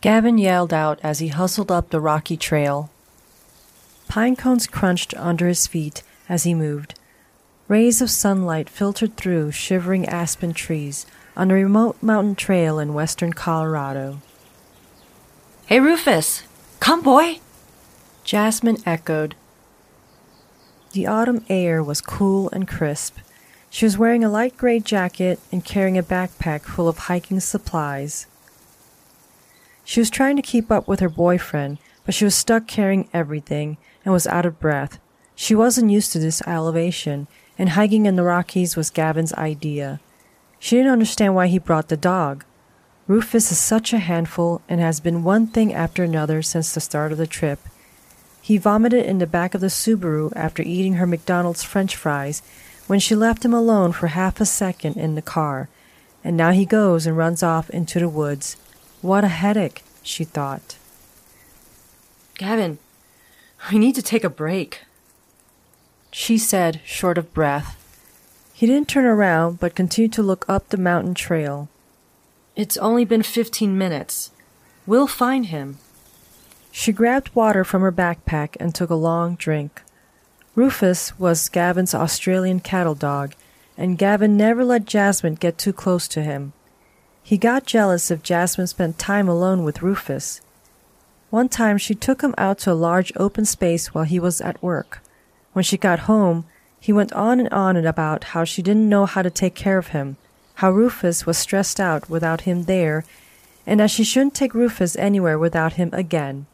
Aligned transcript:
Gavin 0.00 0.38
yelled 0.38 0.72
out 0.72 1.00
as 1.02 1.18
he 1.18 1.28
hustled 1.28 1.72
up 1.72 1.90
the 1.90 2.00
rocky 2.00 2.36
trail. 2.36 2.90
Pine 4.08 4.36
cones 4.36 4.66
crunched 4.66 5.12
under 5.16 5.48
his 5.48 5.66
feet 5.66 6.02
as 6.28 6.44
he 6.44 6.54
moved. 6.54 6.94
Rays 7.66 8.00
of 8.00 8.08
sunlight 8.10 8.70
filtered 8.70 9.16
through 9.16 9.50
shivering 9.50 10.06
aspen 10.06 10.54
trees 10.54 11.04
on 11.36 11.50
a 11.50 11.54
remote 11.54 12.00
mountain 12.00 12.34
trail 12.34 12.78
in 12.78 12.94
western 12.94 13.32
Colorado. 13.32 14.20
Hey, 15.66 15.80
Rufus! 15.80 16.44
Come, 16.80 17.02
boy! 17.02 17.40
Jasmine 18.24 18.78
echoed. 18.86 19.34
The 20.92 21.06
autumn 21.06 21.44
air 21.48 21.82
was 21.82 22.00
cool 22.00 22.48
and 22.50 22.66
crisp. 22.66 23.18
She 23.68 23.84
was 23.84 23.98
wearing 23.98 24.24
a 24.24 24.30
light 24.30 24.56
gray 24.56 24.80
jacket 24.80 25.40
and 25.52 25.64
carrying 25.64 25.98
a 25.98 26.02
backpack 26.02 26.62
full 26.62 26.88
of 26.88 26.98
hiking 26.98 27.40
supplies. 27.40 28.26
She 29.88 30.00
was 30.00 30.10
trying 30.10 30.36
to 30.36 30.42
keep 30.42 30.70
up 30.70 30.86
with 30.86 31.00
her 31.00 31.08
boyfriend, 31.08 31.78
but 32.04 32.14
she 32.14 32.26
was 32.26 32.34
stuck 32.34 32.66
carrying 32.66 33.08
everything 33.14 33.78
and 34.04 34.12
was 34.12 34.26
out 34.26 34.44
of 34.44 34.60
breath. 34.60 34.98
She 35.34 35.54
wasn't 35.54 35.90
used 35.90 36.12
to 36.12 36.18
this 36.18 36.42
elevation, 36.46 37.26
and 37.58 37.70
hiking 37.70 38.04
in 38.04 38.14
the 38.14 38.22
Rockies 38.22 38.76
was 38.76 38.90
Gavin's 38.90 39.32
idea. 39.32 39.98
She 40.58 40.76
didn't 40.76 40.92
understand 40.92 41.34
why 41.34 41.46
he 41.46 41.58
brought 41.58 41.88
the 41.88 41.96
dog. 41.96 42.44
Rufus 43.06 43.50
is 43.50 43.58
such 43.58 43.94
a 43.94 43.98
handful 43.98 44.60
and 44.68 44.78
has 44.78 45.00
been 45.00 45.24
one 45.24 45.46
thing 45.46 45.72
after 45.72 46.04
another 46.04 46.42
since 46.42 46.74
the 46.74 46.82
start 46.82 47.10
of 47.10 47.16
the 47.16 47.26
trip. 47.26 47.58
He 48.42 48.58
vomited 48.58 49.06
in 49.06 49.20
the 49.20 49.26
back 49.26 49.54
of 49.54 49.62
the 49.62 49.68
Subaru 49.68 50.34
after 50.36 50.62
eating 50.62 50.94
her 50.94 51.06
McDonald's 51.06 51.62
french 51.62 51.96
fries 51.96 52.42
when 52.88 53.00
she 53.00 53.14
left 53.14 53.42
him 53.42 53.54
alone 53.54 53.92
for 53.92 54.08
half 54.08 54.38
a 54.38 54.44
second 54.44 54.98
in 54.98 55.14
the 55.14 55.22
car, 55.22 55.70
and 56.22 56.36
now 56.36 56.50
he 56.50 56.66
goes 56.66 57.06
and 57.06 57.16
runs 57.16 57.42
off 57.42 57.70
into 57.70 57.98
the 57.98 58.08
woods. 58.10 58.58
What 59.00 59.24
a 59.24 59.28
headache, 59.28 59.82
she 60.02 60.24
thought. 60.24 60.76
Gavin, 62.36 62.78
we 63.70 63.78
need 63.78 63.94
to 63.94 64.02
take 64.02 64.24
a 64.24 64.30
break, 64.30 64.82
she 66.10 66.38
said, 66.38 66.80
short 66.84 67.18
of 67.18 67.32
breath. 67.34 67.76
He 68.52 68.66
didn't 68.66 68.88
turn 68.88 69.04
around, 69.04 69.60
but 69.60 69.76
continued 69.76 70.12
to 70.14 70.22
look 70.22 70.44
up 70.48 70.68
the 70.68 70.76
mountain 70.76 71.14
trail. 71.14 71.68
It's 72.56 72.76
only 72.76 73.04
been 73.04 73.22
fifteen 73.22 73.78
minutes. 73.78 74.32
We'll 74.84 75.06
find 75.06 75.46
him. 75.46 75.78
She 76.72 76.90
grabbed 76.92 77.34
water 77.34 77.62
from 77.62 77.82
her 77.82 77.92
backpack 77.92 78.56
and 78.58 78.74
took 78.74 78.90
a 78.90 78.96
long 78.96 79.36
drink. 79.36 79.82
Rufus 80.56 81.16
was 81.18 81.48
Gavin's 81.48 81.94
Australian 81.94 82.58
cattle 82.60 82.96
dog, 82.96 83.34
and 83.76 83.96
Gavin 83.96 84.36
never 84.36 84.64
let 84.64 84.86
Jasmine 84.86 85.34
get 85.36 85.56
too 85.56 85.72
close 85.72 86.08
to 86.08 86.22
him. 86.22 86.52
He 87.28 87.36
got 87.36 87.66
jealous 87.66 88.10
if 88.10 88.22
Jasmine 88.22 88.68
spent 88.68 88.98
time 88.98 89.28
alone 89.28 89.62
with 89.62 89.82
Rufus. 89.82 90.40
One 91.28 91.50
time 91.50 91.76
she 91.76 91.94
took 91.94 92.22
him 92.22 92.34
out 92.38 92.56
to 92.60 92.72
a 92.72 92.84
large 92.88 93.12
open 93.16 93.44
space 93.44 93.92
while 93.92 94.04
he 94.04 94.18
was 94.18 94.40
at 94.40 94.62
work. 94.62 95.02
When 95.52 95.62
she 95.62 95.76
got 95.76 96.08
home, 96.08 96.46
he 96.80 96.90
went 96.90 97.12
on 97.12 97.38
and 97.38 97.50
on 97.50 97.76
about 97.76 98.32
how 98.32 98.44
she 98.44 98.62
didn't 98.62 98.88
know 98.88 99.04
how 99.04 99.20
to 99.20 99.28
take 99.28 99.54
care 99.54 99.76
of 99.76 99.88
him, 99.88 100.16
how 100.54 100.70
Rufus 100.70 101.26
was 101.26 101.36
stressed 101.36 101.78
out 101.78 102.08
without 102.08 102.48
him 102.48 102.62
there, 102.62 103.04
and 103.66 103.78
that 103.78 103.90
she 103.90 104.04
shouldn't 104.04 104.34
take 104.34 104.54
Rufus 104.54 104.96
anywhere 104.96 105.38
without 105.38 105.74
him 105.74 105.90
again. 105.92 106.46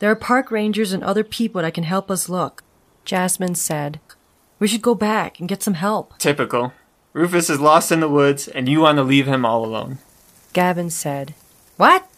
There 0.00 0.10
are 0.10 0.16
park 0.16 0.50
rangers 0.50 0.92
and 0.92 1.04
other 1.04 1.22
people 1.22 1.62
that 1.62 1.74
can 1.74 1.84
help 1.84 2.10
us 2.10 2.28
look, 2.28 2.64
Jasmine 3.04 3.54
said. 3.54 4.00
We 4.58 4.66
should 4.66 4.82
go 4.82 4.96
back 4.96 5.38
and 5.38 5.48
get 5.48 5.62
some 5.62 5.74
help. 5.74 6.18
Typical. 6.18 6.72
Rufus 7.18 7.50
is 7.50 7.58
lost 7.58 7.90
in 7.90 7.98
the 7.98 8.08
woods, 8.08 8.46
and 8.46 8.68
you 8.68 8.78
want 8.82 8.96
to 8.96 9.02
leave 9.02 9.26
him 9.26 9.44
all 9.44 9.64
alone. 9.64 9.98
Gavin 10.52 10.88
said. 10.88 11.34
What? 11.76 12.08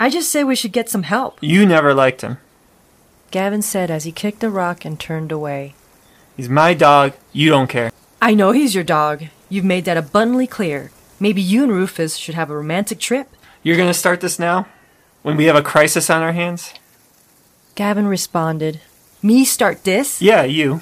I 0.00 0.08
just 0.08 0.32
said 0.32 0.44
we 0.44 0.56
should 0.56 0.72
get 0.72 0.88
some 0.88 1.02
help. 1.02 1.36
You 1.42 1.66
never 1.66 1.92
liked 1.92 2.22
him. 2.22 2.38
Gavin 3.30 3.60
said 3.60 3.90
as 3.90 4.04
he 4.04 4.10
kicked 4.10 4.42
a 4.42 4.48
rock 4.48 4.86
and 4.86 4.98
turned 4.98 5.32
away. 5.32 5.74
He's 6.34 6.48
my 6.48 6.72
dog. 6.72 7.12
You 7.30 7.50
don't 7.50 7.68
care. 7.68 7.92
I 8.22 8.32
know 8.32 8.52
he's 8.52 8.74
your 8.74 8.84
dog. 8.84 9.24
You've 9.50 9.66
made 9.66 9.84
that 9.84 9.98
abundantly 9.98 10.46
clear. 10.46 10.92
Maybe 11.20 11.42
you 11.42 11.62
and 11.62 11.72
Rufus 11.72 12.16
should 12.16 12.34
have 12.34 12.48
a 12.48 12.56
romantic 12.56 12.98
trip. 12.98 13.28
You're 13.62 13.76
gonna 13.76 13.92
start 13.92 14.22
this 14.22 14.38
now? 14.38 14.66
When 15.20 15.36
we 15.36 15.44
have 15.44 15.56
a 15.56 15.62
crisis 15.62 16.08
on 16.08 16.22
our 16.22 16.32
hands? 16.32 16.72
Gavin 17.74 18.06
responded. 18.06 18.80
Me 19.20 19.44
start 19.44 19.84
this? 19.84 20.22
Yeah, 20.22 20.44
you. 20.44 20.80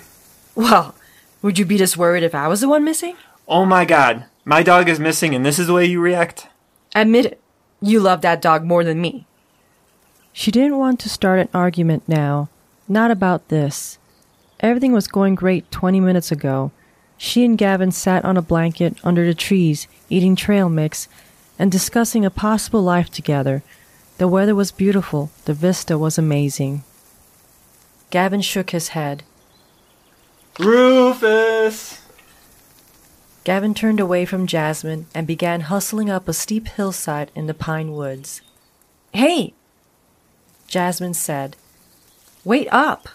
Well, 0.54 0.94
would 1.42 1.58
you 1.58 1.64
be 1.64 1.78
this 1.78 1.96
worried 1.96 2.22
if 2.22 2.32
I 2.32 2.46
was 2.46 2.60
the 2.60 2.68
one 2.68 2.84
missing? 2.84 3.16
Oh 3.48 3.64
my 3.64 3.84
god. 3.84 4.24
My 4.44 4.62
dog 4.62 4.88
is 4.88 4.98
missing 4.98 5.34
and 5.34 5.46
this 5.46 5.58
is 5.58 5.68
the 5.68 5.72
way 5.72 5.86
you 5.86 6.00
react? 6.00 6.48
Admit 6.94 7.26
it. 7.26 7.40
You 7.80 8.00
love 8.00 8.20
that 8.22 8.42
dog 8.42 8.64
more 8.64 8.82
than 8.82 9.00
me. 9.00 9.26
She 10.32 10.50
didn't 10.50 10.78
want 10.78 10.98
to 11.00 11.08
start 11.08 11.38
an 11.38 11.48
argument 11.54 12.02
now. 12.08 12.48
Not 12.88 13.10
about 13.10 13.48
this. 13.48 13.98
Everything 14.60 14.92
was 14.92 15.06
going 15.06 15.34
great 15.34 15.70
20 15.70 16.00
minutes 16.00 16.32
ago. 16.32 16.72
She 17.18 17.44
and 17.44 17.56
Gavin 17.56 17.92
sat 17.92 18.24
on 18.24 18.36
a 18.36 18.42
blanket 18.42 18.98
under 19.04 19.24
the 19.24 19.34
trees, 19.34 19.86
eating 20.08 20.36
trail 20.36 20.68
mix 20.68 21.08
and 21.58 21.70
discussing 21.70 22.24
a 22.24 22.30
possible 22.30 22.82
life 22.82 23.10
together. 23.10 23.62
The 24.18 24.28
weather 24.28 24.54
was 24.54 24.72
beautiful, 24.72 25.30
the 25.44 25.54
vista 25.54 25.96
was 25.98 26.18
amazing. 26.18 26.84
Gavin 28.10 28.40
shook 28.40 28.70
his 28.70 28.88
head. 28.88 29.22
Rufus! 30.58 32.05
Gavin 33.46 33.74
turned 33.74 34.00
away 34.00 34.24
from 34.24 34.48
Jasmine 34.48 35.06
and 35.14 35.24
began 35.24 35.60
hustling 35.60 36.10
up 36.10 36.26
a 36.26 36.32
steep 36.32 36.66
hillside 36.66 37.30
in 37.36 37.46
the 37.46 37.54
pine 37.54 37.92
woods. 37.92 38.42
Hey, 39.12 39.54
Jasmine 40.66 41.14
said. 41.14 41.54
Wait 42.42 42.66
up! 42.72 43.08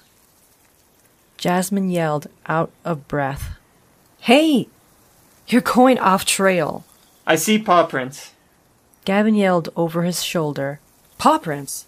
Jasmine 1.36 1.90
yelled 1.90 2.28
out 2.46 2.72
of 2.86 3.10
breath. 3.10 3.58
Hey! 4.22 4.70
You're 5.50 5.60
going 5.60 6.00
off 6.00 6.24
trail. 6.24 6.86
I 7.28 7.36
see 7.36 7.60
paw 7.60 7.86
prints. 7.86 8.32
Gavin 9.04 9.36
yelled 9.36 9.68
over 9.76 10.04
his 10.04 10.24
shoulder. 10.24 10.80
Paw 11.18 11.40
prints? 11.40 11.88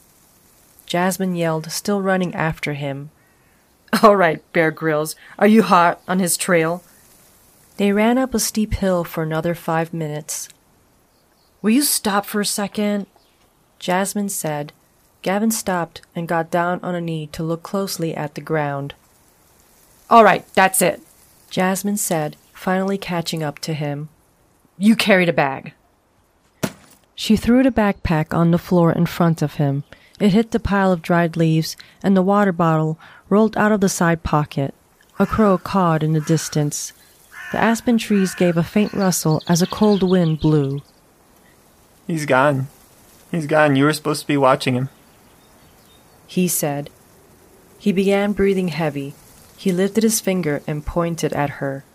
Jasmine 0.86 1.38
yelled, 1.38 1.72
still 1.72 2.02
running 2.02 2.36
after 2.36 2.74
him. 2.74 3.10
All 4.04 4.18
right, 4.18 4.44
Bear 4.52 4.70
Grylls. 4.70 5.16
Are 5.40 5.48
you 5.48 5.64
hot 5.64 6.02
on 6.10 6.20
his 6.20 6.36
trail? 6.36 6.84
They 7.78 7.92
ran 7.92 8.18
up 8.18 8.34
a 8.34 8.40
steep 8.40 8.76
hill 8.76 9.04
for 9.04 9.24
another 9.24 9.56
five 9.56 9.94
minutes. 9.94 10.48
Will 11.62 11.72
you 11.72 11.82
stop 11.82 12.26
for 12.26 12.42
a 12.42 12.46
second? 12.46 13.08
Jasmine 13.80 14.30
said, 14.30 14.74
Gavin 15.22 15.52
stopped 15.52 16.02
and 16.16 16.28
got 16.28 16.52
down 16.52 16.80
on 16.84 16.94
a 16.94 17.02
knee 17.02 17.28
to 17.28 17.44
look 17.44 17.64
closely 17.64 18.14
at 18.16 18.36
the 18.36 18.42
ground. 18.42 18.94
All 20.10 20.24
right, 20.24 20.46
that's 20.54 20.82
it, 20.82 21.02
Jasmine 21.50 21.98
said, 21.98 22.36
finally 22.54 22.98
catching 22.98 23.42
up 23.42 23.60
to 23.60 23.74
him. 23.74 24.10
You 24.78 24.96
carried 24.96 25.30
a 25.30 25.34
bag. 25.34 25.74
She 27.16 27.36
threw 27.36 27.64
the 27.64 27.72
backpack 27.72 28.34
on 28.34 28.52
the 28.52 28.58
floor 28.58 28.92
in 28.92 29.06
front 29.06 29.42
of 29.42 29.56
him. 29.56 29.84
It 30.20 30.34
hit 30.34 30.52
the 30.52 30.60
pile 30.60 30.92
of 30.92 31.02
dried 31.02 31.38
leaves, 31.38 31.78
and 32.04 32.16
the 32.16 32.22
water 32.22 32.52
bottle 32.52 33.00
rolled 33.30 33.56
out 33.58 33.72
of 33.72 33.82
the 33.82 33.90
side 33.90 34.24
pocket. 34.24 34.74
A 35.20 35.26
crow 35.26 35.58
cawed 35.58 36.04
in 36.04 36.14
the 36.14 36.22
distance. 36.22 36.92
The 37.54 37.60
aspen 37.60 37.98
trees 37.98 38.36
gave 38.36 38.58
a 38.58 38.64
faint 38.64 38.92
rustle 38.92 39.42
as 39.48 39.62
a 39.62 39.68
cold 39.68 40.04
wind 40.04 40.42
blew. 40.42 40.82
He's 42.06 42.26
gone. 42.26 42.68
He's 43.32 43.48
gone. 43.48 43.78
You 43.78 43.86
were 43.86 43.94
supposed 43.94 44.22
to 44.22 44.28
be 44.28 44.36
watching 44.36 44.74
him 44.74 44.90
he 46.34 46.48
said. 46.48 46.90
He 47.78 47.92
began 47.92 48.34
breathing 48.34 48.70
heavy. 48.70 49.14
He 49.56 49.72
lifted 49.72 50.04
his 50.04 50.20
finger 50.20 50.64
and 50.66 50.86
pointed 50.86 51.32
at 51.34 51.62
her. 51.62 51.86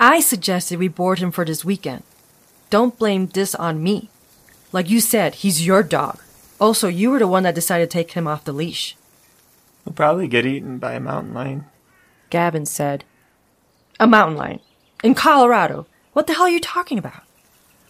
I 0.00 0.20
suggested 0.20 0.78
we 0.78 0.88
board 0.88 1.18
him 1.18 1.30
for 1.30 1.44
this 1.44 1.64
weekend. 1.64 2.02
Don't 2.70 2.98
blame 2.98 3.26
this 3.26 3.54
on 3.54 3.82
me. 3.82 4.08
Like 4.72 4.88
you 4.88 5.00
said, 5.00 5.36
he's 5.36 5.66
your 5.66 5.82
dog. 5.82 6.18
Also, 6.58 6.88
you 6.88 7.10
were 7.10 7.18
the 7.18 7.28
one 7.28 7.42
that 7.42 7.54
decided 7.54 7.90
to 7.90 7.92
take 7.92 8.12
him 8.12 8.26
off 8.26 8.44
the 8.44 8.52
leash. 8.52 8.96
He'll 9.84 9.92
probably 9.92 10.28
get 10.28 10.46
eaten 10.46 10.78
by 10.78 10.94
a 10.94 11.00
mountain 11.00 11.34
lion. 11.34 11.66
Gavin 12.30 12.64
said. 12.64 13.04
A 14.00 14.06
mountain 14.06 14.36
lion? 14.36 14.60
In 15.02 15.14
Colorado? 15.14 15.86
What 16.12 16.26
the 16.26 16.34
hell 16.34 16.44
are 16.44 16.50
you 16.50 16.60
talking 16.60 16.98
about? 16.98 17.22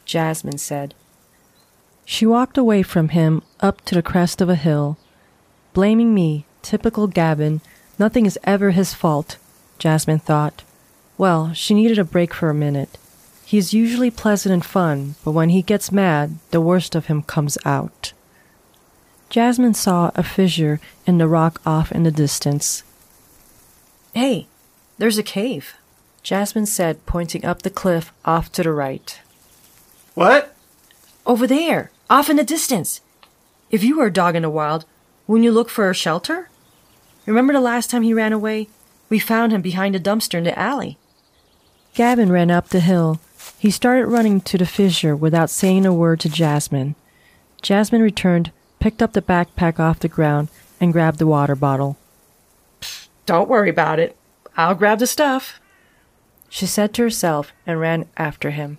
Jasmine 0.04 0.58
said. 0.58 0.94
She 2.04 2.26
walked 2.26 2.58
away 2.58 2.82
from 2.82 3.10
him 3.10 3.42
up 3.60 3.80
to 3.82 3.94
the 3.94 4.02
crest 4.02 4.40
of 4.40 4.48
a 4.48 4.54
hill. 4.54 4.98
Blaming 5.72 6.14
me, 6.14 6.44
typical 6.62 7.06
Gavin, 7.06 7.60
nothing 7.98 8.26
is 8.26 8.38
ever 8.44 8.70
his 8.70 8.92
fault, 8.94 9.38
Jasmine 9.78 10.18
thought. 10.18 10.64
Well, 11.16 11.52
she 11.52 11.74
needed 11.74 11.98
a 11.98 12.04
break 12.04 12.34
for 12.34 12.50
a 12.50 12.54
minute. 12.54 12.98
He 13.44 13.58
is 13.58 13.74
usually 13.74 14.10
pleasant 14.10 14.52
and 14.52 14.64
fun, 14.64 15.14
but 15.24 15.32
when 15.32 15.50
he 15.50 15.62
gets 15.62 15.92
mad, 15.92 16.38
the 16.50 16.60
worst 16.60 16.94
of 16.94 17.06
him 17.06 17.22
comes 17.22 17.58
out. 17.64 18.12
Jasmine 19.30 19.74
saw 19.74 20.10
a 20.14 20.22
fissure 20.22 20.80
in 21.06 21.18
the 21.18 21.28
rock 21.28 21.60
off 21.64 21.92
in 21.92 22.02
the 22.02 22.10
distance. 22.10 22.82
Hey, 24.14 24.46
there's 24.98 25.18
a 25.18 25.22
cave, 25.22 25.74
Jasmine 26.22 26.66
said, 26.66 27.04
pointing 27.06 27.44
up 27.44 27.62
the 27.62 27.70
cliff 27.70 28.12
off 28.24 28.52
to 28.52 28.62
the 28.62 28.72
right. 28.72 29.20
What? 30.14 30.54
Over 31.26 31.46
there, 31.46 31.90
Off 32.12 32.28
in 32.28 32.36
the 32.36 32.44
distance. 32.44 33.00
If 33.70 33.82
you 33.82 33.96
were 33.96 34.08
a 34.08 34.12
dog 34.12 34.36
in 34.36 34.42
the 34.42 34.50
wild, 34.50 34.84
wouldn't 35.26 35.44
you 35.44 35.50
look 35.50 35.70
for 35.70 35.88
a 35.88 35.94
shelter? 35.94 36.50
Remember 37.24 37.54
the 37.54 37.60
last 37.60 37.88
time 37.88 38.02
he 38.02 38.12
ran 38.12 38.34
away? 38.34 38.68
We 39.08 39.18
found 39.18 39.50
him 39.50 39.62
behind 39.62 39.96
a 39.96 39.98
dumpster 39.98 40.36
in 40.36 40.44
the 40.44 40.58
alley. 40.58 40.98
Gavin 41.94 42.30
ran 42.30 42.50
up 42.50 42.68
the 42.68 42.80
hill. 42.80 43.18
He 43.58 43.70
started 43.70 44.08
running 44.08 44.42
to 44.42 44.58
the 44.58 44.66
fissure 44.66 45.16
without 45.16 45.48
saying 45.48 45.86
a 45.86 45.94
word 45.94 46.20
to 46.20 46.28
Jasmine. 46.28 46.96
Jasmine 47.62 48.02
returned, 48.02 48.52
picked 48.78 49.00
up 49.00 49.14
the 49.14 49.22
backpack 49.22 49.80
off 49.80 50.00
the 50.00 50.06
ground, 50.06 50.50
and 50.82 50.92
grabbed 50.92 51.18
the 51.18 51.26
water 51.26 51.56
bottle. 51.56 51.96
Don't 53.24 53.48
worry 53.48 53.70
about 53.70 53.98
it. 53.98 54.18
I'll 54.54 54.74
grab 54.74 54.98
the 54.98 55.06
stuff. 55.06 55.61
She 56.54 56.66
said 56.66 56.92
to 56.94 57.02
herself 57.02 57.50
and 57.66 57.80
ran 57.80 58.10
after 58.18 58.50
him. 58.50 58.76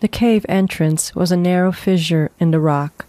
The 0.00 0.08
cave 0.08 0.44
entrance 0.46 1.14
was 1.14 1.32
a 1.32 1.38
narrow 1.38 1.72
fissure 1.72 2.30
in 2.38 2.50
the 2.50 2.60
rock. 2.60 3.06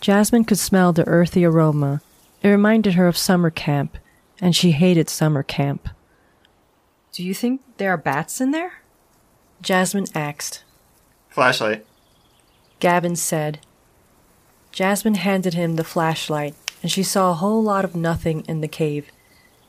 Jasmine 0.00 0.44
could 0.44 0.60
smell 0.60 0.92
the 0.92 1.04
earthy 1.08 1.44
aroma. 1.44 2.02
It 2.40 2.48
reminded 2.48 2.94
her 2.94 3.08
of 3.08 3.16
summer 3.16 3.50
camp, 3.50 3.98
and 4.40 4.54
she 4.54 4.70
hated 4.70 5.10
summer 5.10 5.42
camp. 5.42 5.88
Do 7.10 7.24
you 7.24 7.34
think 7.34 7.62
there 7.78 7.90
are 7.90 7.96
bats 7.96 8.40
in 8.40 8.52
there? 8.52 8.74
Jasmine 9.60 10.06
asked. 10.14 10.62
Flashlight. 11.30 11.84
Gavin 12.78 13.16
said. 13.16 13.58
Jasmine 14.70 15.16
handed 15.16 15.54
him 15.54 15.74
the 15.74 15.82
flashlight, 15.82 16.54
and 16.80 16.92
she 16.92 17.02
saw 17.02 17.32
a 17.32 17.40
whole 17.42 17.60
lot 17.60 17.84
of 17.84 17.96
nothing 17.96 18.44
in 18.46 18.60
the 18.60 18.68
cave. 18.68 19.10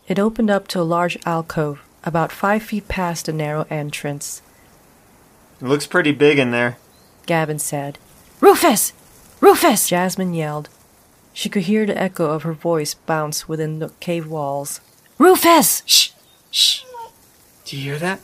It 0.08 0.20
opened 0.20 0.52
up 0.52 0.68
to 0.68 0.80
a 0.80 0.84
large 0.84 1.18
alcove, 1.26 1.82
about 2.04 2.32
five 2.32 2.64
feet 2.64 2.88
past 2.88 3.26
the 3.26 3.34
narrow 3.34 3.66
entrance. 3.70 4.42
It 5.62 5.66
looks 5.66 5.86
pretty 5.86 6.12
big 6.12 6.40
in 6.40 6.52
there. 6.52 6.78
Gavin 7.26 7.60
said. 7.60 8.00
Rufus! 8.40 8.94
Rufus! 9.40 9.90
Jasmine 9.90 10.34
yelled. 10.34 10.70
She 11.34 11.50
could 11.50 11.64
hear 11.64 11.86
the 11.86 11.98
echo 12.00 12.26
of 12.26 12.44
her 12.44 12.54
voice 12.54 12.94
bounce 12.94 13.48
within 13.48 13.80
the 13.80 13.90
cave 14.00 14.28
walls. 14.28 14.82
Rufus! 15.18 15.84
Shh! 15.86 16.12
Shh! 16.50 16.84
Do 17.66 17.78
you 17.78 17.84
hear 17.84 18.00
that? 18.00 18.20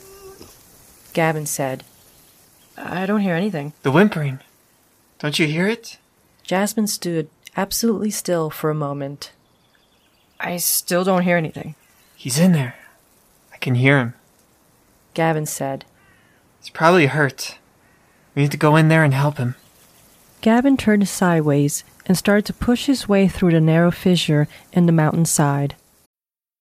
Gavin 1.14 1.46
said. 1.46 1.84
I 2.78 3.06
don't 3.06 3.22
hear 3.22 3.36
anything. 3.36 3.74
The 3.84 3.92
whimpering. 3.92 4.40
Don't 5.20 5.40
you 5.40 5.48
hear 5.48 5.68
it? 5.68 5.98
Jasmine 6.44 6.88
stood 6.88 7.30
absolutely 7.56 8.12
still 8.12 8.50
for 8.50 8.70
a 8.70 8.76
moment. 8.76 9.32
I 10.40 10.58
still 10.58 11.04
don't 11.04 11.24
hear 11.24 11.38
anything. 11.38 11.76
He's 12.16 12.38
in 12.38 12.52
there. 12.52 12.76
I 13.58 13.60
can 13.60 13.74
hear 13.74 13.98
him. 13.98 14.14
Gavin 15.16 15.48
said. 15.48 15.84
He's 16.60 16.70
probably 16.70 17.08
hurt. 17.08 17.58
We 18.36 18.44
need 18.44 18.52
to 18.52 18.58
go 18.58 18.76
in 18.76 18.88
there 18.88 19.04
and 19.04 19.16
help 19.16 19.40
him. 19.40 19.56
Gavin 20.42 20.78
turned 20.78 21.08
sideways 21.08 21.84
and 22.06 22.16
started 22.16 22.46
to 22.46 22.54
push 22.54 22.86
his 22.86 23.10
way 23.10 23.28
through 23.28 23.54
the 23.54 23.60
narrow 23.60 23.90
fissure 23.90 24.48
in 24.72 24.86
the 24.86 24.92
mountainside. 24.92 25.76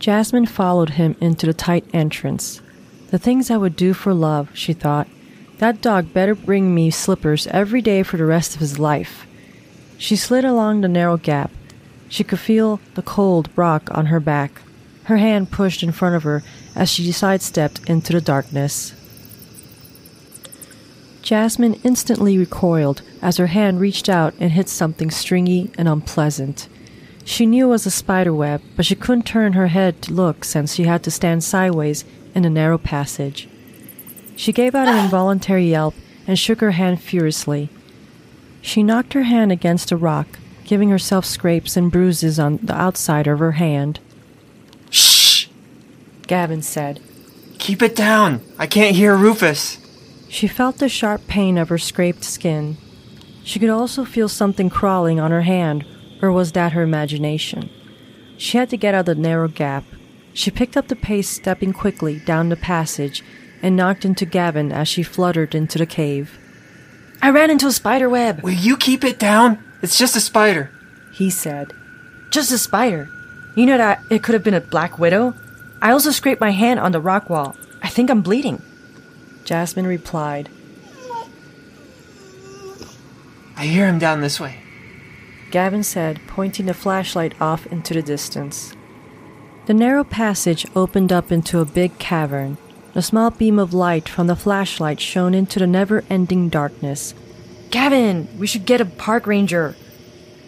Jasmine 0.00 0.46
followed 0.46 0.90
him 0.90 1.14
into 1.20 1.44
the 1.44 1.52
tight 1.52 1.84
entrance. 1.92 2.62
The 3.10 3.18
things 3.18 3.50
I 3.50 3.58
would 3.58 3.76
do 3.76 3.92
for 3.92 4.14
love, 4.14 4.48
she 4.54 4.72
thought. 4.72 5.06
That 5.58 5.82
dog 5.82 6.14
better 6.14 6.34
bring 6.34 6.74
me 6.74 6.90
slippers 6.90 7.46
every 7.48 7.82
day 7.82 8.02
for 8.02 8.16
the 8.16 8.24
rest 8.24 8.54
of 8.54 8.60
his 8.60 8.78
life. 8.78 9.26
She 9.98 10.16
slid 10.16 10.46
along 10.46 10.80
the 10.80 10.88
narrow 10.88 11.18
gap. 11.18 11.50
She 12.08 12.24
could 12.24 12.38
feel 12.38 12.80
the 12.94 13.02
cold 13.02 13.50
rock 13.56 13.90
on 13.90 14.06
her 14.06 14.20
back. 14.20 14.62
Her 15.04 15.18
hand 15.18 15.50
pushed 15.50 15.82
in 15.82 15.92
front 15.92 16.14
of 16.16 16.22
her 16.22 16.42
as 16.74 16.88
she 16.88 17.12
sidestepped 17.12 17.86
into 17.86 18.14
the 18.14 18.22
darkness. 18.22 18.94
Jasmine 21.20 21.74
instantly 21.84 22.38
recoiled 22.38 23.02
as 23.20 23.36
her 23.36 23.48
hand 23.48 23.80
reached 23.80 24.08
out 24.08 24.32
and 24.40 24.52
hit 24.52 24.70
something 24.70 25.10
stringy 25.10 25.70
and 25.76 25.86
unpleasant. 25.86 26.68
She 27.24 27.46
knew 27.46 27.66
it 27.66 27.70
was 27.70 27.86
a 27.86 27.90
spider 27.90 28.32
web, 28.32 28.62
but 28.76 28.86
she 28.86 28.94
couldn't 28.94 29.26
turn 29.26 29.52
her 29.52 29.68
head 29.68 30.02
to 30.02 30.12
look 30.12 30.44
since 30.44 30.74
she 30.74 30.84
had 30.84 31.02
to 31.04 31.10
stand 31.10 31.44
sideways 31.44 32.04
in 32.34 32.42
the 32.42 32.50
narrow 32.50 32.78
passage. 32.78 33.48
She 34.36 34.52
gave 34.52 34.74
out 34.74 34.88
an 34.88 34.94
ah! 34.94 35.04
involuntary 35.04 35.68
yelp 35.68 35.94
and 36.26 36.38
shook 36.38 36.60
her 36.60 36.72
hand 36.72 37.00
furiously. 37.02 37.68
She 38.62 38.82
knocked 38.82 39.12
her 39.12 39.24
hand 39.24 39.52
against 39.52 39.92
a 39.92 39.96
rock, 39.96 40.38
giving 40.64 40.90
herself 40.90 41.24
scrapes 41.24 41.76
and 41.76 41.90
bruises 41.90 42.38
on 42.38 42.58
the 42.62 42.74
outside 42.74 43.26
of 43.26 43.38
her 43.38 43.52
hand. 43.52 44.00
Shh! 44.90 45.46
Gavin 46.26 46.62
said. 46.62 47.00
Keep 47.58 47.82
it 47.82 47.94
down. 47.94 48.40
I 48.58 48.66
can't 48.66 48.96
hear 48.96 49.14
Rufus. 49.14 49.78
She 50.28 50.46
felt 50.46 50.78
the 50.78 50.88
sharp 50.88 51.26
pain 51.26 51.58
of 51.58 51.68
her 51.68 51.78
scraped 51.78 52.24
skin. 52.24 52.76
She 53.42 53.58
could 53.58 53.68
also 53.68 54.04
feel 54.04 54.28
something 54.28 54.70
crawling 54.70 55.18
on 55.18 55.32
her 55.32 55.42
hand, 55.42 55.84
or 56.22 56.32
was 56.32 56.52
that 56.52 56.72
her 56.72 56.82
imagination? 56.82 57.70
She 58.36 58.58
had 58.58 58.70
to 58.70 58.76
get 58.76 58.94
out 58.94 59.00
of 59.00 59.06
the 59.06 59.14
narrow 59.14 59.48
gap. 59.48 59.84
She 60.32 60.50
picked 60.50 60.76
up 60.76 60.88
the 60.88 60.96
pace, 60.96 61.28
stepping 61.28 61.72
quickly 61.72 62.20
down 62.20 62.48
the 62.48 62.56
passage, 62.56 63.22
and 63.62 63.76
knocked 63.76 64.04
into 64.04 64.24
Gavin 64.24 64.72
as 64.72 64.88
she 64.88 65.02
fluttered 65.02 65.54
into 65.54 65.78
the 65.78 65.86
cave. 65.86 66.38
I 67.20 67.30
ran 67.30 67.50
into 67.50 67.66
a 67.66 67.72
spider 67.72 68.08
web. 68.08 68.40
Will 68.42 68.52
you 68.52 68.76
keep 68.76 69.04
it 69.04 69.18
down? 69.18 69.62
It's 69.82 69.98
just 69.98 70.16
a 70.16 70.20
spider. 70.20 70.70
He 71.12 71.28
said. 71.28 71.72
Just 72.30 72.52
a 72.52 72.58
spider. 72.58 73.08
You 73.56 73.66
know 73.66 73.76
that 73.76 74.02
it 74.10 74.22
could 74.22 74.32
have 74.32 74.44
been 74.44 74.54
a 74.54 74.60
black 74.60 74.98
widow? 74.98 75.34
I 75.82 75.90
also 75.92 76.10
scraped 76.10 76.40
my 76.40 76.50
hand 76.50 76.80
on 76.80 76.92
the 76.92 77.00
rock 77.00 77.28
wall. 77.28 77.56
I 77.82 77.88
think 77.88 78.10
I'm 78.10 78.22
bleeding. 78.22 78.62
Jasmine 79.44 79.86
replied. 79.86 80.48
I 83.56 83.66
hear 83.66 83.86
him 83.86 83.98
down 83.98 84.20
this 84.20 84.40
way. 84.40 84.62
Gavin 85.50 85.82
said, 85.82 86.20
pointing 86.26 86.66
the 86.66 86.74
flashlight 86.74 87.40
off 87.40 87.66
into 87.66 87.94
the 87.94 88.02
distance. 88.02 88.74
The 89.66 89.74
narrow 89.74 90.04
passage 90.04 90.66
opened 90.74 91.12
up 91.12 91.30
into 91.30 91.60
a 91.60 91.64
big 91.64 91.98
cavern. 91.98 92.56
A 92.94 93.02
small 93.02 93.30
beam 93.30 93.58
of 93.58 93.74
light 93.74 94.08
from 94.08 94.26
the 94.26 94.36
flashlight 94.36 95.00
shone 95.00 95.34
into 95.34 95.58
the 95.58 95.66
never 95.66 96.04
ending 96.10 96.48
darkness. 96.48 97.14
Gavin, 97.70 98.28
we 98.38 98.46
should 98.46 98.66
get 98.66 98.80
a 98.80 98.84
park 98.84 99.26
ranger. 99.26 99.76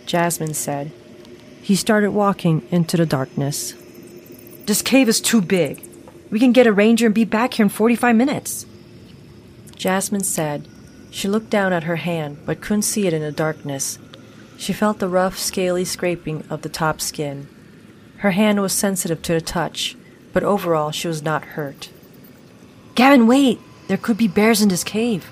Jasmine 0.06 0.54
said. 0.54 0.90
He 1.60 1.76
started 1.76 2.10
walking 2.10 2.66
into 2.70 2.96
the 2.96 3.06
darkness. 3.06 3.74
This 4.66 4.82
cave 4.82 5.08
is 5.08 5.20
too 5.20 5.40
big. 5.40 5.88
We 6.30 6.40
can 6.40 6.52
get 6.52 6.66
a 6.66 6.72
ranger 6.72 7.06
and 7.06 7.14
be 7.14 7.24
back 7.24 7.54
here 7.54 7.64
in 7.64 7.70
45 7.70 8.16
minutes. 8.16 8.66
Jasmine 9.76 10.24
said. 10.24 10.66
She 11.10 11.28
looked 11.28 11.50
down 11.50 11.72
at 11.72 11.84
her 11.84 11.96
hand, 11.96 12.38
but 12.46 12.60
couldn't 12.60 12.82
see 12.82 13.06
it 13.06 13.12
in 13.12 13.22
the 13.22 13.30
darkness. 13.30 13.98
She 14.56 14.72
felt 14.72 14.98
the 14.98 15.08
rough, 15.08 15.38
scaly 15.38 15.84
scraping 15.84 16.44
of 16.48 16.62
the 16.62 16.68
top 16.68 17.00
skin. 17.00 17.48
Her 18.18 18.32
hand 18.32 18.60
was 18.60 18.72
sensitive 18.72 19.22
to 19.22 19.32
the 19.34 19.40
touch, 19.40 19.96
but 20.32 20.44
overall 20.44 20.90
she 20.90 21.08
was 21.08 21.22
not 21.22 21.44
hurt. 21.44 21.90
Gavin, 22.94 23.26
wait! 23.26 23.58
There 23.88 23.96
could 23.96 24.16
be 24.16 24.28
bears 24.28 24.62
in 24.62 24.68
this 24.68 24.84
cave. 24.84 25.30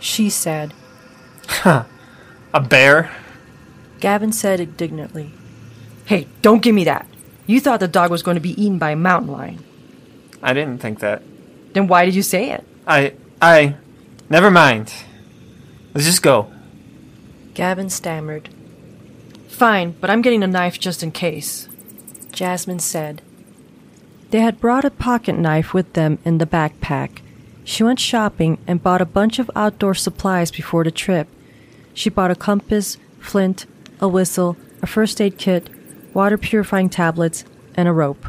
She 0.00 0.30
said. 0.30 0.72
Huh. 1.46 1.84
A 2.54 2.60
bear? 2.60 3.10
Gavin 4.00 4.32
said 4.32 4.60
indignantly. 4.60 5.32
Hey, 6.04 6.26
don't 6.42 6.62
give 6.62 6.74
me 6.74 6.84
that. 6.84 7.06
You 7.46 7.60
thought 7.60 7.80
the 7.80 7.88
dog 7.88 8.10
was 8.10 8.22
going 8.22 8.34
to 8.34 8.40
be 8.40 8.60
eaten 8.60 8.78
by 8.78 8.90
a 8.90 8.96
mountain 8.96 9.32
lion. 9.32 9.64
I 10.42 10.52
didn't 10.52 10.78
think 10.78 11.00
that. 11.00 11.22
Then 11.72 11.86
why 11.86 12.04
did 12.04 12.14
you 12.14 12.22
say 12.22 12.50
it? 12.50 12.64
I. 12.86 13.14
I. 13.40 13.76
Never 14.28 14.50
mind. 14.50 14.92
Let's 15.94 16.06
just 16.06 16.22
go. 16.22 16.51
Gavin 17.54 17.90
stammered. 17.90 18.48
Fine, 19.48 19.96
but 20.00 20.08
I'm 20.08 20.22
getting 20.22 20.42
a 20.42 20.46
knife 20.46 20.80
just 20.80 21.02
in 21.02 21.12
case. 21.12 21.68
Jasmine 22.32 22.78
said. 22.78 23.20
They 24.30 24.40
had 24.40 24.60
brought 24.60 24.86
a 24.86 24.90
pocket 24.90 25.34
knife 25.34 25.74
with 25.74 25.92
them 25.92 26.18
in 26.24 26.38
the 26.38 26.46
backpack. 26.46 27.20
She 27.64 27.82
went 27.82 28.00
shopping 28.00 28.58
and 28.66 28.82
bought 28.82 29.02
a 29.02 29.06
bunch 29.06 29.38
of 29.38 29.50
outdoor 29.54 29.94
supplies 29.94 30.50
before 30.50 30.84
the 30.84 30.90
trip. 30.90 31.28
She 31.92 32.08
bought 32.08 32.30
a 32.30 32.34
compass, 32.34 32.96
flint, 33.20 33.66
a 34.00 34.08
whistle, 34.08 34.56
a 34.80 34.86
first 34.86 35.20
aid 35.20 35.36
kit, 35.36 35.68
water 36.14 36.38
purifying 36.38 36.88
tablets, 36.88 37.44
and 37.74 37.86
a 37.86 37.92
rope. 37.92 38.26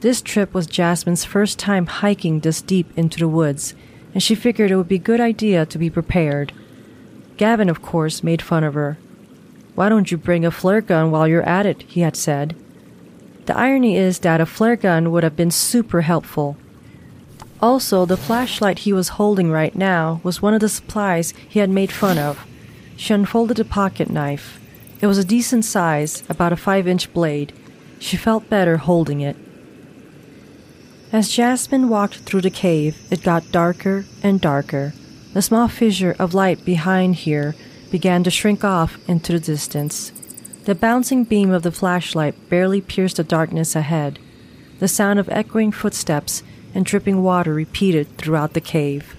This 0.00 0.22
trip 0.22 0.54
was 0.54 0.66
Jasmine's 0.66 1.24
first 1.24 1.58
time 1.58 1.86
hiking 1.86 2.40
this 2.40 2.62
deep 2.62 2.96
into 2.96 3.18
the 3.18 3.28
woods, 3.28 3.74
and 4.12 4.22
she 4.22 4.34
figured 4.34 4.70
it 4.70 4.76
would 4.76 4.88
be 4.88 4.96
a 4.96 4.98
good 4.98 5.20
idea 5.20 5.66
to 5.66 5.78
be 5.78 5.90
prepared. 5.90 6.52
Gavin, 7.40 7.70
of 7.70 7.80
course, 7.80 8.22
made 8.22 8.42
fun 8.42 8.64
of 8.64 8.74
her. 8.74 8.98
Why 9.74 9.88
don't 9.88 10.10
you 10.10 10.18
bring 10.18 10.44
a 10.44 10.50
flare 10.50 10.82
gun 10.82 11.10
while 11.10 11.26
you're 11.26 11.48
at 11.48 11.64
it? 11.64 11.80
he 11.88 12.02
had 12.02 12.14
said. 12.14 12.54
The 13.46 13.56
irony 13.56 13.96
is 13.96 14.18
that 14.18 14.42
a 14.42 14.44
flare 14.44 14.76
gun 14.76 15.10
would 15.10 15.22
have 15.22 15.36
been 15.36 15.50
super 15.50 16.02
helpful. 16.02 16.58
Also, 17.62 18.04
the 18.04 18.18
flashlight 18.18 18.80
he 18.80 18.92
was 18.92 19.16
holding 19.16 19.50
right 19.50 19.74
now 19.74 20.20
was 20.22 20.42
one 20.42 20.52
of 20.52 20.60
the 20.60 20.68
supplies 20.68 21.32
he 21.48 21.60
had 21.60 21.70
made 21.70 21.90
fun 21.90 22.18
of. 22.18 22.46
She 22.98 23.14
unfolded 23.14 23.58
a 23.58 23.64
pocket 23.64 24.10
knife. 24.10 24.60
It 25.00 25.06
was 25.06 25.16
a 25.16 25.24
decent 25.24 25.64
size, 25.64 26.24
about 26.28 26.52
a 26.52 26.56
five 26.56 26.86
inch 26.86 27.10
blade. 27.14 27.54
She 27.98 28.18
felt 28.18 28.50
better 28.50 28.76
holding 28.76 29.22
it. 29.22 29.36
As 31.10 31.30
Jasmine 31.30 31.88
walked 31.88 32.16
through 32.16 32.42
the 32.42 32.50
cave, 32.50 32.98
it 33.10 33.22
got 33.22 33.50
darker 33.50 34.04
and 34.22 34.42
darker. 34.42 34.92
The 35.32 35.42
small 35.42 35.68
fissure 35.68 36.16
of 36.18 36.34
light 36.34 36.64
behind 36.64 37.14
here 37.16 37.54
began 37.90 38.24
to 38.24 38.30
shrink 38.30 38.64
off 38.64 38.98
into 39.08 39.32
the 39.32 39.40
distance. 39.40 40.10
The 40.64 40.74
bouncing 40.74 41.24
beam 41.24 41.50
of 41.50 41.62
the 41.62 41.72
flashlight 41.72 42.48
barely 42.48 42.80
pierced 42.80 43.16
the 43.16 43.24
darkness 43.24 43.76
ahead. 43.76 44.18
The 44.78 44.88
sound 44.88 45.18
of 45.18 45.28
echoing 45.28 45.72
footsteps 45.72 46.42
and 46.74 46.84
dripping 46.84 47.22
water 47.22 47.54
repeated 47.54 48.16
throughout 48.16 48.54
the 48.54 48.60
cave. 48.60 49.16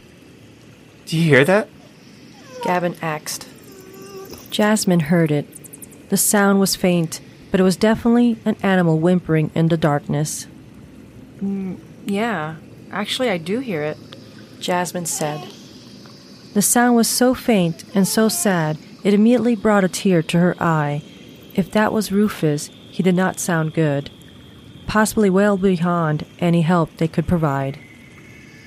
Do 1.06 1.18
you 1.18 1.24
hear 1.24 1.46
that? 1.46 1.70
Gavin 2.63 2.96
asked. 3.01 3.48
Jasmine 4.50 5.01
heard 5.01 5.32
it. 5.32 5.48
The 6.10 6.18
sound 6.18 6.60
was 6.60 6.75
faint, 6.75 7.22
but 7.51 7.60
it 7.60 7.63
was 7.63 7.77
definitely 7.77 8.38
an 8.46 8.58
animal 8.62 9.00
whimpering 9.00 9.50
in 9.56 9.70
the 9.70 9.77
darkness. 9.77 10.48
Mm, 11.39 11.80
yeah, 12.06 12.56
actually, 12.91 13.30
I 13.30 13.38
do 13.38 13.60
hear 13.60 13.82
it. 13.84 13.98
Jasmine 14.60 15.06
said. 15.06 15.48
The 16.53 16.62
sound 16.62 16.96
was 16.96 17.08
so 17.08 17.34
faint 17.34 17.86
and 17.96 18.08
so 18.08 18.27
sad, 18.27 18.77
it 19.03 19.13
immediately 19.13 19.55
brought 19.55 19.84
a 19.84 19.89
tear 19.89 20.22
to 20.24 20.39
her 20.39 20.55
eye. 20.62 21.01
If 21.55 21.72
that 21.72 21.93
was 21.93 22.12
Rufus, 22.12 22.70
he 22.89 23.01
did 23.01 23.15
not 23.15 23.39
sound 23.39 23.74
good. 23.74 24.10
Possibly 24.86 25.29
well 25.29 25.58
beyond 25.58 26.25
any 26.39 26.62
help 26.62 26.98
they 26.98 27.08
could 27.08 27.27
provide. 27.27 27.79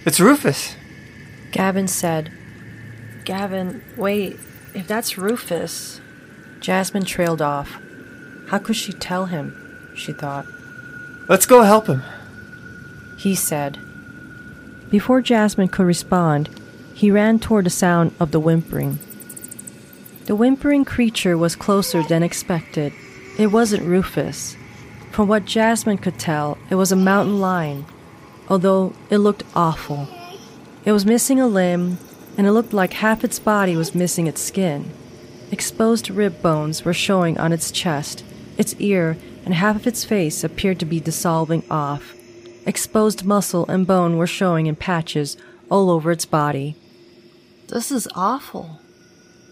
It's 0.06 0.20
Rufus. 0.20 0.76
Gavin 1.52 1.86
said. 1.86 2.32
Gavin, 3.24 3.82
wait, 3.96 4.38
if 4.74 4.88
that's 4.88 5.18
Rufus. 5.18 6.00
Jasmine 6.60 7.04
trailed 7.04 7.42
off. 7.42 7.78
How 8.48 8.58
could 8.58 8.76
she 8.76 8.92
tell 8.92 9.26
him? 9.26 9.92
She 9.94 10.12
thought. 10.12 10.46
Let's 11.28 11.46
go 11.46 11.62
help 11.62 11.86
him. 11.86 12.02
He 13.18 13.34
said. 13.34 13.78
Before 14.90 15.20
Jasmine 15.20 15.68
could 15.68 15.86
respond, 15.86 16.48
he 16.94 17.10
ran 17.10 17.38
toward 17.38 17.66
the 17.66 17.70
sound 17.70 18.14
of 18.20 18.30
the 18.30 18.40
whimpering. 18.40 18.98
The 20.26 20.36
whimpering 20.36 20.84
creature 20.84 21.36
was 21.36 21.56
closer 21.56 22.02
than 22.02 22.22
expected. 22.22 22.92
It 23.36 23.48
wasn't 23.48 23.82
Rufus. 23.82 24.56
From 25.10 25.28
what 25.28 25.44
Jasmine 25.44 25.98
could 25.98 26.18
tell, 26.18 26.56
it 26.70 26.76
was 26.76 26.92
a 26.92 26.96
mountain 26.96 27.40
lion, 27.40 27.84
although 28.48 28.94
it 29.10 29.18
looked 29.18 29.42
awful. 29.54 30.08
It 30.84 30.92
was 30.92 31.04
missing 31.04 31.40
a 31.40 31.46
limb, 31.46 31.98
and 32.38 32.46
it 32.46 32.52
looked 32.52 32.72
like 32.72 32.94
half 32.94 33.24
its 33.24 33.38
body 33.38 33.76
was 33.76 33.94
missing 33.94 34.26
its 34.26 34.40
skin. 34.40 34.90
Exposed 35.50 36.10
rib 36.10 36.40
bones 36.42 36.84
were 36.84 36.94
showing 36.94 37.38
on 37.38 37.52
its 37.52 37.70
chest, 37.70 38.24
its 38.56 38.74
ear, 38.78 39.16
and 39.44 39.54
half 39.54 39.76
of 39.76 39.86
its 39.86 40.04
face 40.04 40.42
appeared 40.42 40.78
to 40.80 40.86
be 40.86 41.00
dissolving 41.00 41.64
off. 41.70 42.14
Exposed 42.66 43.24
muscle 43.24 43.66
and 43.66 43.86
bone 43.86 44.16
were 44.16 44.26
showing 44.26 44.66
in 44.66 44.76
patches 44.76 45.36
all 45.70 45.90
over 45.90 46.10
its 46.10 46.24
body. 46.24 46.76
This 47.74 47.90
is 47.90 48.06
awful. 48.14 48.78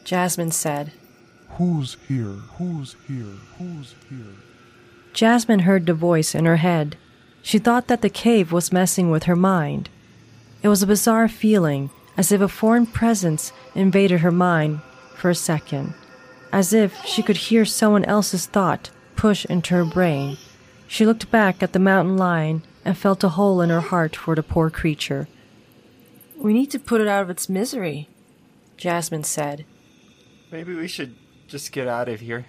Jasmine 0.05 0.53
said. 0.53 0.93
Who's 1.59 1.97
here? 2.07 2.37
Who's 2.57 2.95
here? 3.09 3.35
Who's 3.59 3.97
here? 4.09 4.37
Jasmine 5.13 5.59
heard 5.59 5.87
the 5.87 5.93
voice 5.93 6.33
in 6.33 6.45
her 6.45 6.59
head. 6.59 6.97
She 7.43 7.59
thought 7.59 7.89
that 7.89 8.01
the 8.01 8.09
cave 8.09 8.53
was 8.53 8.73
messing 8.73 9.11
with 9.11 9.25
her 9.25 9.35
mind. 9.35 9.91
It 10.63 10.69
was 10.69 10.85
a 10.85 10.87
bizarre 10.87 11.27
feeling, 11.27 11.91
as 12.17 12.31
if 12.31 12.41
a 12.41 12.47
foreign 12.47 12.87
presence 12.87 13.53
invaded 13.75 14.21
her 14.21 14.31
mind 14.31 14.83
for 15.17 15.29
a 15.29 15.35
second, 15.35 15.93
as 16.53 16.73
if 16.73 17.05
she 17.05 17.25
could 17.25 17.49
hear 17.49 17.65
someone 17.65 18.05
else's 18.05 18.47
thought 18.47 18.91
push 19.17 19.45
into 19.47 19.75
her 19.75 19.85
brain. 19.85 20.39
She 20.87 21.05
looked 21.05 21.29
back 21.33 21.61
at 21.61 21.73
the 21.73 21.81
mountain 21.81 22.17
lion 22.17 22.63
and 22.85 22.97
felt 22.97 23.25
a 23.25 23.31
hole 23.31 23.61
in 23.61 23.71
her 23.71 23.81
heart 23.81 24.15
for 24.15 24.37
the 24.37 24.45
poor 24.45 24.71
creature. 24.71 25.27
We 26.37 26.53
need 26.53 26.71
to 26.71 26.79
put 26.79 27.01
it 27.01 27.09
out 27.09 27.25
of 27.25 27.31
its 27.31 27.49
misery. 27.49 28.09
Jasmine 28.77 29.25
said. 29.25 29.65
Maybe 30.51 30.75
we 30.75 30.89
should 30.89 31.17
just 31.49 31.73
get 31.73 31.89
out 31.89 32.09
of 32.09 32.21
here. 32.21 32.47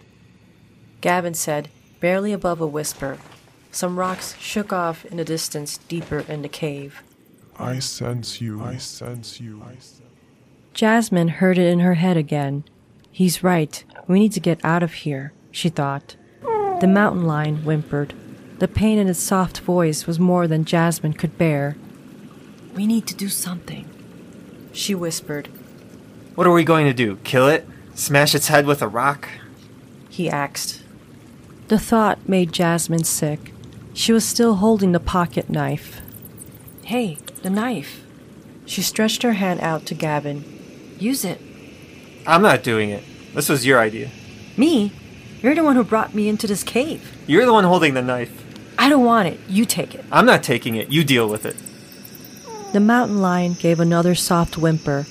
Gavin 1.02 1.34
said, 1.34 1.70
barely 2.00 2.34
above 2.34 2.62
a 2.62 2.68
whisper. 2.68 3.18
Some 3.72 3.98
rocks 3.98 4.36
shook 4.38 4.72
off 4.72 5.06
in 5.06 5.18
the 5.18 5.26
distance 5.26 5.78
deeper 5.78 6.20
in 6.28 6.42
the 6.42 6.50
cave. 6.50 7.02
I 7.58 7.80
sense 7.80 8.42
you. 8.42 8.64
I 8.64 8.78
sense 8.78 9.40
you. 9.40 9.64
Jasmine 10.74 11.28
heard 11.28 11.58
it 11.58 11.68
in 11.68 11.80
her 11.80 11.96
head 11.96 12.18
again. 12.18 12.64
He's 13.12 13.44
right. 13.44 13.84
We 14.08 14.20
need 14.20 14.32
to 14.34 14.40
get 14.40 14.64
out 14.66 14.84
of 14.84 14.94
here, 14.94 15.34
she 15.52 15.70
thought. 15.70 16.16
The 16.82 16.88
mountain 16.88 17.26
lion 17.26 17.58
whimpered. 17.58 18.14
The 18.60 18.68
pain 18.68 18.98
in 18.98 19.08
its 19.08 19.20
soft 19.20 19.60
voice 19.60 20.08
was 20.08 20.20
more 20.20 20.48
than 20.48 20.66
Jasmine 20.66 21.14
could 21.14 21.38
bear. 21.38 21.76
We 22.74 22.88
need 22.88 23.08
to 23.08 23.16
do 23.16 23.30
something. 23.30 23.90
She 24.72 24.96
whispered. 24.96 25.50
What 26.36 26.48
are 26.48 26.52
we 26.54 26.64
going 26.64 26.88
to 26.88 26.94
do? 26.94 27.18
Kill 27.18 27.48
it? 27.48 27.68
Smash 27.94 28.34
its 28.34 28.48
head 28.48 28.66
with 28.66 28.82
a 28.82 28.88
rock? 28.88 29.30
He 30.10 30.30
asked. 30.30 30.82
The 31.68 31.78
thought 31.78 32.28
made 32.28 32.52
Jasmine 32.52 33.04
sick. 33.04 33.54
She 33.94 34.12
was 34.12 34.26
still 34.26 34.56
holding 34.56 34.92
the 34.92 35.00
pocket 35.00 35.50
knife. 35.50 36.02
Hey, 36.84 37.18
the 37.44 37.50
knife. 37.50 38.04
She 38.66 38.82
stretched 38.82 39.22
her 39.24 39.34
hand 39.34 39.60
out 39.60 39.86
to 39.86 39.94
Gavin. 39.96 40.44
Use 40.98 41.24
it. 41.24 41.40
I'm 42.26 42.42
not 42.42 42.64
doing 42.64 42.90
it. 42.90 43.04
This 43.36 43.50
was 43.50 43.66
your 43.66 43.80
idea. 43.80 44.10
Me? 44.58 44.92
You're 45.42 45.56
the 45.56 45.64
one 45.64 45.76
who 45.76 45.84
brought 45.84 46.16
me 46.16 46.30
into 46.30 46.48
this 46.48 46.64
cave. 46.64 47.16
You're 47.28 47.46
the 47.46 47.54
one 47.54 47.64
holding 47.64 47.94
the 47.94 48.02
knife. 48.02 48.44
I 48.80 48.90
don't 48.90 49.06
want 49.06 49.28
it. 49.28 49.40
You 49.48 49.66
take 49.66 49.94
it. 49.94 50.04
I'm 50.12 50.26
not 50.26 50.42
taking 50.42 50.76
it. 50.76 50.92
You 50.92 51.04
deal 51.04 51.30
with 51.30 51.46
it. 51.46 51.56
The 52.74 52.80
mountain 52.80 53.22
lion 53.22 53.54
gave 53.54 53.80
another 53.80 54.16
soft 54.16 54.58
whimper. 54.58 55.06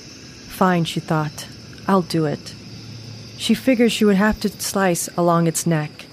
Fine, 0.53 0.85
she 0.85 0.99
thought. 0.99 1.47
I'll 1.87 2.03
do 2.03 2.25
it. 2.25 2.53
She 3.37 3.55
figured 3.55 3.91
she 3.91 4.05
would 4.05 4.17
have 4.17 4.39
to 4.41 4.49
slice 4.49 5.09
along 5.17 5.47
its 5.47 5.65
neck. 5.65 6.05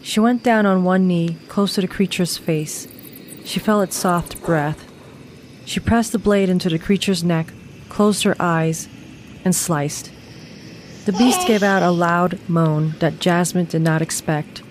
She 0.00 0.20
went 0.20 0.42
down 0.42 0.64
on 0.64 0.84
one 0.84 1.06
knee, 1.06 1.36
close 1.48 1.74
to 1.74 1.82
the 1.82 1.86
creature's 1.86 2.38
face. 2.38 2.88
She 3.44 3.60
felt 3.60 3.84
its 3.84 3.96
soft 3.96 4.42
breath. 4.42 4.90
She 5.66 5.80
pressed 5.80 6.12
the 6.12 6.18
blade 6.18 6.48
into 6.48 6.70
the 6.70 6.78
creature's 6.78 7.22
neck, 7.22 7.52
closed 7.90 8.22
her 8.22 8.34
eyes, 8.40 8.88
and 9.44 9.54
sliced. 9.54 10.10
The 11.04 11.12
beast 11.12 11.46
gave 11.46 11.62
out 11.62 11.82
a 11.82 11.90
loud 11.90 12.40
moan 12.48 12.94
that 13.00 13.20
Jasmine 13.20 13.66
did 13.66 13.82
not 13.82 14.00
expect. 14.00 14.62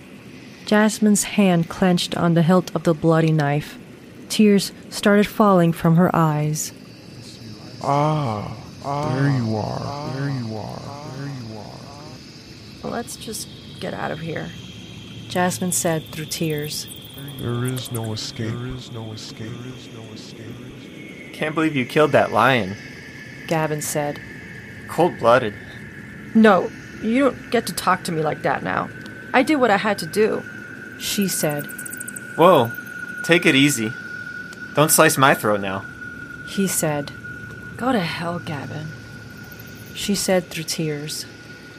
Jasmine's 0.66 1.24
hand 1.38 1.70
clenched 1.70 2.18
on 2.18 2.34
the 2.34 2.42
hilt 2.42 2.76
of 2.76 2.82
the 2.82 2.96
bloody 2.96 3.32
knife. 3.32 3.78
Tears 4.30 4.72
started 4.90 5.28
falling 5.28 5.72
from 5.72 5.98
her 5.98 6.10
eyes. 6.16 6.74
Ah, 7.84 8.58
there 8.84 9.30
you 9.30 9.56
ah. 9.56 10.12
are. 10.12 10.20
There 10.20 10.30
you 10.30 10.58
are. 10.58 10.80
There 11.18 11.28
you 11.28 11.58
are. 11.58 12.92
Let's 12.92 13.16
just 13.16 13.48
get 13.80 13.94
out 13.94 14.12
of 14.12 14.20
here. 14.20 14.50
Jasmine 15.30 15.72
said 15.72 16.04
through 16.12 16.26
tears. 16.26 16.88
There 17.40 17.66
is 17.66 17.92
no 17.92 18.14
escape. 18.14 18.52
There 18.52 18.68
is 18.68 18.92
no 18.92 19.12
escape. 19.14 19.52
There 19.52 19.74
is 19.74 19.94
no 19.94 20.04
escape. 20.14 21.34
Can't 21.34 21.56
believe 21.56 21.76
you 21.76 21.86
killed 21.86 22.12
that 22.12 22.32
lion. 22.32 22.76
Gavin 23.48 23.82
said. 23.82 24.22
Cold 24.90 25.18
blooded. 25.18 25.54
No, 26.36 26.70
you 27.02 27.24
don't 27.24 27.52
get 27.52 27.66
to 27.68 27.74
talk 27.74 28.04
to 28.04 28.12
me 28.12 28.22
like 28.22 28.42
that 28.44 28.64
now. 28.64 28.90
I 29.34 29.44
did 29.44 29.56
what 29.56 29.72
I 29.72 29.78
had 29.78 29.98
to 30.00 30.06
do. 30.06 30.44
She 31.00 31.28
said. 31.28 31.66
Whoa, 32.36 32.72
take 33.24 33.46
it 33.46 33.56
easy. 33.56 33.92
Don't 34.76 34.92
slice 34.92 35.18
my 35.18 35.34
throat 35.34 35.62
now. 35.62 35.86
He 36.48 36.68
said. 36.68 37.12
Go 37.78 37.92
to 37.92 38.00
hell, 38.00 38.40
Gavin. 38.40 38.88
She 39.96 40.16
said 40.16 40.46
through 40.46 40.66
tears. 40.66 41.26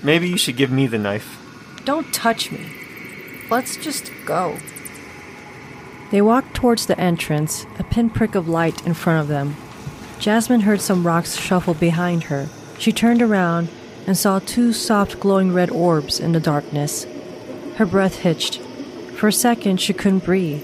Maybe 0.03 0.29
you 0.29 0.37
should 0.37 0.57
give 0.57 0.71
me 0.71 0.87
the 0.87 0.99
knife. 0.99 1.39
Don't 1.85 2.13
touch 2.13 2.51
me. 2.51 2.71
Let's 3.51 3.77
just 3.77 4.11
go. 4.27 4.59
They 6.11 6.21
walked 6.21 6.55
towards 6.55 6.87
the 6.87 6.99
entrance, 6.99 7.67
a 7.79 7.85
pinprick 7.85 8.35
of 8.35 8.49
light 8.49 8.87
in 8.87 8.95
front 8.95 9.21
of 9.21 9.29
them. 9.29 9.57
Jasmine 10.19 10.61
heard 10.61 10.81
some 10.81 11.07
rocks 11.07 11.37
shuffle 11.37 11.75
behind 11.75 12.25
her. 12.25 12.49
She 12.79 12.93
turned 12.93 13.23
around 13.23 13.69
and 14.07 14.17
saw 14.17 14.39
two 14.39 14.73
soft 14.73 15.21
glowing 15.21 15.53
red 15.53 15.71
orbs 15.71 16.21
in 16.21 16.33
the 16.33 16.41
darkness. 16.41 17.07
Her 17.77 17.87
breath 17.87 18.17
hitched. 18.17 18.61
For 19.17 19.29
a 19.29 19.33
second, 19.33 19.81
she 19.81 19.93
couldn't 19.93 20.25
breathe. 20.25 20.63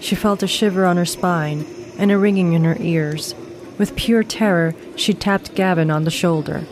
She 0.00 0.14
felt 0.14 0.42
a 0.42 0.46
shiver 0.46 0.84
on 0.84 0.96
her 0.96 1.04
spine 1.04 1.66
and 1.98 2.10
a 2.10 2.18
ringing 2.18 2.52
in 2.52 2.64
her 2.64 2.76
ears. 2.80 3.34
With 3.82 3.96
pure 3.96 4.22
terror, 4.22 4.76
she 4.94 5.12
tapped 5.12 5.56
Gavin 5.56 5.90
on 5.90 6.04
the 6.04 6.10
shoulder. 6.12 6.64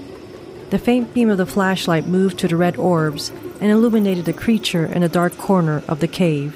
The 0.71 0.79
faint 0.79 1.13
beam 1.13 1.29
of 1.29 1.39
the 1.39 1.45
flashlight 1.45 2.07
moved 2.07 2.39
to 2.39 2.47
the 2.47 2.55
red 2.55 2.77
orbs 2.77 3.31
and 3.61 3.69
illuminated 3.69 4.27
the 4.27 4.33
creature 4.33 4.87
in 4.87 5.03
a 5.03 5.09
dark 5.09 5.37
corner 5.37 5.83
of 5.89 5.99
the 5.99 6.07
cave. 6.07 6.55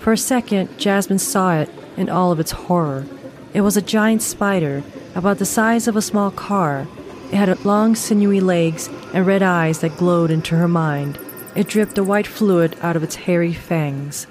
For 0.00 0.12
a 0.12 0.18
second, 0.18 0.76
Jasmine 0.76 1.20
saw 1.20 1.60
it 1.60 1.70
in 1.96 2.08
all 2.08 2.32
of 2.32 2.40
its 2.40 2.50
horror. 2.50 3.06
It 3.54 3.60
was 3.60 3.76
a 3.76 3.80
giant 3.80 4.22
spider, 4.22 4.82
about 5.14 5.38
the 5.38 5.46
size 5.46 5.86
of 5.86 5.94
a 5.94 6.02
small 6.02 6.32
car. 6.32 6.88
It 7.30 7.36
had 7.36 7.64
long, 7.64 7.94
sinewy 7.94 8.40
legs 8.40 8.90
and 9.14 9.24
red 9.24 9.40
eyes 9.40 9.82
that 9.82 9.96
glowed 9.96 10.32
into 10.32 10.56
her 10.56 10.66
mind. 10.66 11.16
It 11.54 11.68
dripped 11.68 11.96
a 11.96 12.02
white 12.02 12.26
fluid 12.26 12.76
out 12.82 12.96
of 12.96 13.04
its 13.04 13.14
hairy 13.14 13.52
fangs. 13.52 14.26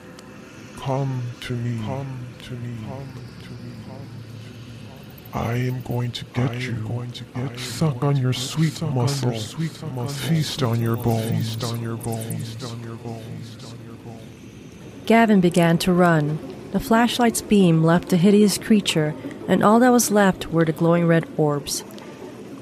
Come 0.76 1.22
to 1.40 1.56
me. 1.56 1.80
Come 1.86 2.28
to 2.44 2.54
me. 2.56 2.76
Come 2.86 3.08
to 3.14 3.20
me. 3.22 3.29
I 5.34 5.54
am 5.54 5.82
going 5.82 6.12
to 6.12 6.26
get 6.26 6.56
you. 6.56 6.74
Going 6.88 7.12
to 7.12 7.24
get 7.24 7.60
suck 7.60 8.04
on 8.04 8.18
your 8.18 8.34
sweet 8.34 8.82
muscle. 8.82 9.38
Sweet 9.38 9.72
feast 10.12 10.64
on 10.64 10.82
your 10.82 10.98
bones. 10.98 11.56
Feast 11.56 11.64
on 11.64 11.82
your 11.82 11.98
bones. 11.98 12.64
on 12.64 12.84
your 12.84 12.96
bones. 12.96 13.76
Gavin 15.06 15.42
began 15.42 15.78
to 15.80 15.94
run. 15.94 16.40
The 16.72 16.80
flashlight's 16.80 17.42
beam 17.42 17.84
left 17.84 18.10
the 18.10 18.18
hideous 18.18 18.58
creature, 18.58 19.16
and 19.48 19.64
all 19.64 19.80
that 19.80 19.92
was 19.92 20.12
left 20.12 20.48
were 20.48 20.66
the 20.66 20.72
glowing 20.72 21.08
red 21.08 21.28
orbs. 21.38 21.84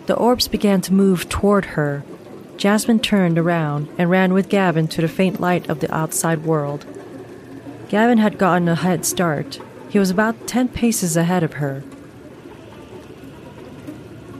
The 0.05 0.15
orbs 0.15 0.47
began 0.47 0.79
to 0.81 0.93
move 0.93 1.27
toward 1.27 1.65
her. 1.65 2.03
Jasmine 2.55 2.99
turned 2.99 3.37
around 3.37 3.89
and 3.97 4.09
ran 4.09 4.33
with 4.33 4.49
Gavin 4.49 4.87
to 4.89 5.01
the 5.01 5.09
faint 5.09 5.39
light 5.41 5.69
of 5.69 5.79
the 5.81 5.93
outside 5.93 6.45
world. 6.45 6.85
Gavin 7.89 8.17
had 8.17 8.37
gotten 8.37 8.67
a 8.67 8.75
head 8.75 9.05
start. 9.05 9.59
He 9.89 9.99
was 9.99 10.09
about 10.09 10.47
ten 10.47 10.67
paces 10.69 11.15
ahead 11.15 11.43
of 11.43 11.53
her. 11.53 11.83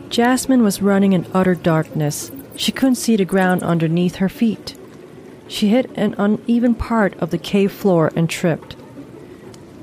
Jasmine 0.10 0.64
was 0.64 0.82
running 0.82 1.14
in 1.14 1.28
utter 1.34 1.56
darkness. 1.56 2.32
She 2.56 2.72
couldn't 2.72 2.96
see 2.96 3.16
the 3.16 3.26
ground 3.26 3.64
underneath 3.64 4.16
her 4.16 4.30
feet. 4.30 4.76
She 5.48 5.70
hit 5.70 5.90
an 5.96 6.16
uneven 6.18 6.76
part 6.76 7.18
of 7.20 7.32
the 7.32 7.38
cave 7.38 7.72
floor 7.72 8.12
and 8.16 8.30
tripped. 8.30 8.76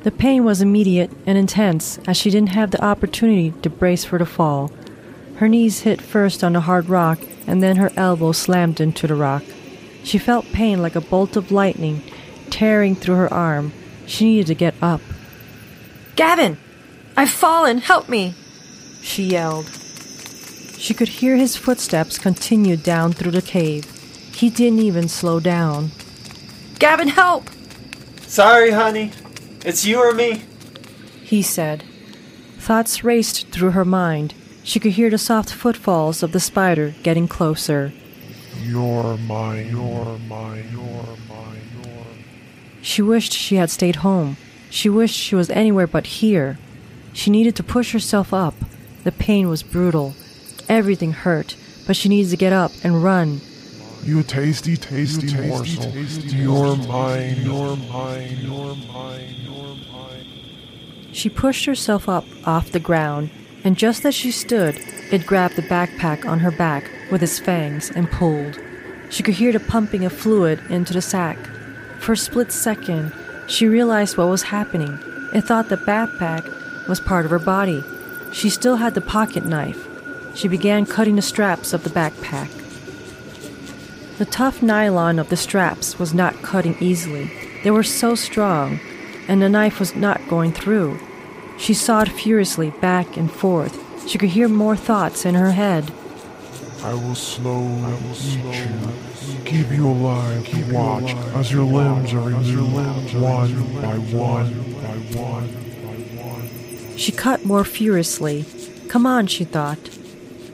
The 0.02 0.10
pain 0.10 0.44
was 0.44 0.60
immediate 0.60 1.10
and 1.26 1.38
intense 1.38 1.98
as 2.06 2.16
she 2.16 2.30
didn't 2.30 2.50
have 2.50 2.70
the 2.70 2.84
opportunity 2.84 3.52
to 3.62 3.70
brace 3.70 4.04
for 4.04 4.18
the 4.18 4.26
fall. 4.26 4.70
Her 5.36 5.48
knees 5.48 5.80
hit 5.80 6.00
first 6.00 6.44
on 6.44 6.52
the 6.52 6.60
hard 6.60 6.88
rock 6.88 7.18
and 7.46 7.62
then 7.62 7.76
her 7.76 7.90
elbow 7.96 8.32
slammed 8.32 8.80
into 8.80 9.06
the 9.06 9.14
rock. 9.14 9.42
She 10.02 10.18
felt 10.18 10.44
pain 10.52 10.82
like 10.82 10.96
a 10.96 11.00
bolt 11.00 11.36
of 11.36 11.50
lightning 11.50 12.02
tearing 12.50 12.94
through 12.94 13.16
her 13.16 13.32
arm. 13.32 13.72
She 14.06 14.26
needed 14.26 14.46
to 14.48 14.54
get 14.54 14.74
up. 14.82 15.00
Gavin! 16.16 16.58
I've 17.16 17.30
fallen! 17.30 17.78
Help 17.78 18.08
me! 18.08 18.34
She 19.02 19.24
yelled. 19.24 19.83
She 20.84 20.92
could 20.92 21.08
hear 21.08 21.36
his 21.36 21.56
footsteps 21.56 22.18
continue 22.18 22.76
down 22.76 23.14
through 23.14 23.30
the 23.30 23.40
cave. 23.40 23.86
He 24.34 24.50
didn't 24.50 24.80
even 24.80 25.08
slow 25.08 25.40
down. 25.40 25.92
Gavin, 26.78 27.08
help! 27.08 27.48
Sorry, 28.26 28.70
honey. 28.70 29.10
It's 29.64 29.86
you 29.86 29.98
or 29.98 30.12
me. 30.12 30.42
He 31.22 31.40
said. 31.40 31.84
Thoughts 32.58 33.02
raced 33.02 33.48
through 33.48 33.70
her 33.70 33.86
mind. 33.86 34.34
She 34.62 34.78
could 34.78 34.92
hear 34.92 35.08
the 35.08 35.16
soft 35.16 35.54
footfalls 35.54 36.22
of 36.22 36.32
the 36.32 36.38
spider 36.38 36.94
getting 37.02 37.28
closer. 37.28 37.94
You're 38.60 39.16
mine. 39.16 39.70
You're 39.70 40.18
mine. 40.28 40.68
You're 40.70 41.16
mine. 41.30 41.62
You're. 41.82 42.04
She 42.82 43.00
wished 43.00 43.32
she 43.32 43.56
had 43.56 43.70
stayed 43.70 44.04
home. 44.04 44.36
She 44.68 44.90
wished 44.90 45.16
she 45.16 45.34
was 45.34 45.48
anywhere 45.48 45.86
but 45.86 46.20
here. 46.20 46.58
She 47.14 47.30
needed 47.30 47.56
to 47.56 47.62
push 47.62 47.94
herself 47.94 48.34
up. 48.34 48.54
The 49.04 49.12
pain 49.12 49.48
was 49.48 49.62
brutal. 49.62 50.14
Everything 50.68 51.12
hurt, 51.12 51.56
but 51.86 51.96
she 51.96 52.08
needs 52.08 52.30
to 52.30 52.36
get 52.36 52.52
up 52.52 52.72
and 52.82 53.02
run. 53.02 53.40
You 54.02 54.22
tasty, 54.22 54.76
tasty, 54.76 55.28
tasty 55.28 55.48
morsel. 55.48 55.92
Tasty, 55.92 56.36
you're 56.36 56.76
mine. 56.76 57.36
You're 57.38 57.76
mine. 57.76 58.38
You're 58.40 58.74
mine. 58.92 59.34
You're 59.38 59.76
mine. 59.92 60.26
She 61.12 61.30
pushed 61.30 61.64
herself 61.64 62.08
up 62.08 62.24
off 62.44 62.72
the 62.72 62.80
ground, 62.80 63.30
and 63.62 63.78
just 63.78 64.04
as 64.04 64.14
she 64.14 64.30
stood, 64.30 64.78
it 65.10 65.26
grabbed 65.26 65.56
the 65.56 65.62
backpack 65.62 66.26
on 66.26 66.40
her 66.40 66.50
back 66.50 66.90
with 67.10 67.22
its 67.22 67.38
fangs 67.38 67.90
and 67.90 68.10
pulled. 68.10 68.58
She 69.10 69.22
could 69.22 69.34
hear 69.34 69.52
the 69.52 69.60
pumping 69.60 70.04
of 70.04 70.12
fluid 70.12 70.60
into 70.68 70.92
the 70.92 71.00
sack. 71.00 71.38
For 71.98 72.12
a 72.12 72.16
split 72.16 72.52
second, 72.52 73.12
she 73.46 73.66
realized 73.68 74.16
what 74.16 74.28
was 74.28 74.42
happening. 74.44 74.98
and 75.32 75.42
thought 75.44 75.68
the 75.68 75.76
backpack 75.76 76.86
was 76.86 77.00
part 77.00 77.24
of 77.24 77.30
her 77.32 77.40
body. 77.40 77.82
She 78.32 78.48
still 78.48 78.76
had 78.76 78.94
the 78.94 79.00
pocket 79.00 79.44
knife. 79.44 79.88
She 80.34 80.48
began 80.48 80.84
cutting 80.84 81.16
the 81.16 81.22
straps 81.22 81.72
of 81.72 81.84
the 81.84 81.90
backpack. 81.90 82.50
The 84.18 84.24
tough 84.24 84.62
nylon 84.62 85.18
of 85.18 85.28
the 85.28 85.36
straps 85.36 85.98
was 85.98 86.14
not 86.14 86.42
cutting 86.42 86.76
easily. 86.80 87.30
They 87.62 87.70
were 87.70 87.82
so 87.82 88.14
strong, 88.14 88.80
and 89.26 89.40
the 89.40 89.48
knife 89.48 89.80
was 89.80 89.96
not 89.96 90.28
going 90.28 90.52
through. 90.52 90.98
She 91.58 91.74
sawed 91.74 92.10
furiously 92.10 92.70
back 92.70 93.16
and 93.16 93.30
forth. 93.30 93.80
She 94.08 94.18
could 94.18 94.30
hear 94.30 94.48
more 94.48 94.76
thoughts 94.76 95.24
in 95.24 95.34
her 95.34 95.52
head. 95.52 95.92
I 96.82 96.94
will 96.94 97.14
slowly 97.14 97.96
eat 98.22 98.44
you, 98.44 99.42
keep 99.44 99.70
you 99.70 99.86
alive, 99.88 100.44
keep 100.44 100.66
watch 100.66 101.14
as 101.34 101.50
your 101.50 101.64
limbs 101.64 102.12
are 102.12 102.20
removed 102.20 103.14
one 103.14 103.54
by 103.80 103.96
one 103.96 104.52
by 104.82 104.96
one 105.16 105.42
by 105.82 106.22
one. 106.22 106.98
She 106.98 107.10
cut 107.12 107.44
more 107.44 107.64
furiously. 107.64 108.44
Come 108.88 109.06
on, 109.06 109.26
she 109.26 109.44
thought. 109.44 109.78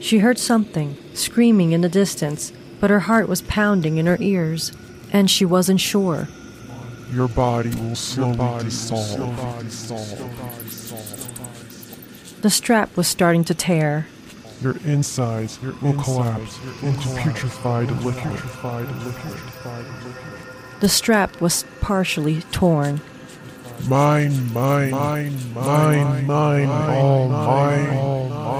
She 0.01 0.17
heard 0.17 0.39
something, 0.39 0.97
screaming 1.13 1.71
in 1.71 1.81
the 1.81 1.89
distance, 1.89 2.51
but 2.79 2.89
her 2.89 3.01
heart 3.01 3.29
was 3.29 3.43
pounding 3.43 3.97
in 3.97 4.07
her 4.07 4.17
ears, 4.19 4.71
and 5.13 5.29
she 5.29 5.45
wasn't 5.45 5.79
sure. 5.79 6.27
Your 7.13 7.27
body 7.27 7.69
will 7.75 7.95
slowly 7.95 8.63
dissolve. 8.63 9.19
The 12.41 12.49
strap 12.49 12.97
was 12.97 13.07
starting 13.07 13.43
to 13.43 13.53
tear. 13.53 14.07
Your 14.61 14.75
insides 14.85 15.61
will 15.61 15.93
collapse 15.93 16.59
into 16.81 17.07
putrefied 17.19 17.91
liquid. 18.03 18.39
The 20.81 20.89
strap 20.89 21.39
was 21.39 21.63
partially 21.79 22.41
torn. 22.51 23.01
Mine, 23.87 24.51
mine, 24.53 24.91
mine, 24.91 25.53
mine, 25.53 26.25
mine, 26.27 26.69
all 26.69 27.29
mine, 27.29 27.89
all 27.97 28.29
mine. 28.29 28.50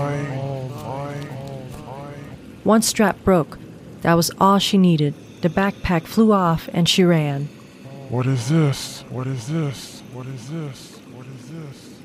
One 2.63 2.81
strap 2.81 3.23
broke. 3.23 3.57
That 4.01 4.13
was 4.13 4.31
all 4.39 4.59
she 4.59 4.77
needed. 4.77 5.13
The 5.41 5.49
backpack 5.49 6.03
flew 6.03 6.31
off 6.31 6.69
and 6.73 6.87
she 6.87 7.03
ran. 7.03 7.45
What 8.09 8.27
is 8.27 8.49
this? 8.49 9.03
What 9.09 9.25
is 9.25 9.47
this? 9.47 10.03
What 10.13 10.27
is 10.27 10.49
this? 10.49 10.97
What 11.13 11.25
is 11.25 11.49
this? 11.49 11.99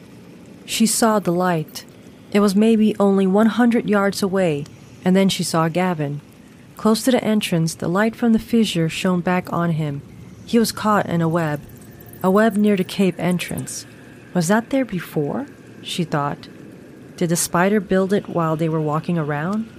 She 0.64 0.87
saw 0.87 1.19
the 1.19 1.33
light. 1.33 1.85
It 2.33 2.40
was 2.40 2.57
maybe 2.57 2.95
only 2.99 3.27
100 3.27 3.88
yards 3.88 4.23
away, 4.23 4.64
and 5.05 5.14
then 5.14 5.29
she 5.29 5.42
saw 5.42 5.69
Gavin. 5.69 6.21
Close 6.77 7.03
to 7.05 7.11
the 7.11 7.23
entrance, 7.25 7.75
the 7.75 7.88
light 7.88 8.14
from 8.14 8.33
the 8.33 8.38
fissure 8.38 8.88
shone 8.88 9.21
back 9.21 9.53
on 9.53 9.71
him. 9.73 10.03
He 10.45 10.59
was 10.59 10.73
caught 10.73 11.07
in 11.07 11.21
a 11.21 11.29
web, 11.29 11.61
a 12.23 12.31
web 12.31 12.57
near 12.57 12.77
the 12.77 12.85
cave 12.85 13.19
entrance. 13.19 13.87
Was 14.35 14.49
that 14.49 14.71
there 14.71 14.85
before? 14.85 15.47
She 15.83 16.05
thought. 16.05 16.49
Did 17.16 17.31
the 17.31 17.37
spider 17.37 17.81
build 17.81 18.12
it 18.12 18.29
while 18.29 18.57
they 18.57 18.69
were 18.69 18.81
walking 18.81 19.19
around? 19.19 19.71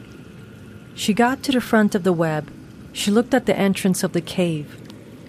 She 0.98 1.14
got 1.14 1.44
to 1.44 1.52
the 1.52 1.62
front 1.62 1.94
of 1.94 2.04
the 2.04 2.12
web. 2.12 2.52
She 2.92 3.12
looked 3.12 3.36
at 3.36 3.46
the 3.46 3.56
entrance 3.56 4.04
of 4.04 4.14
the 4.14 4.20
cave. 4.20 4.82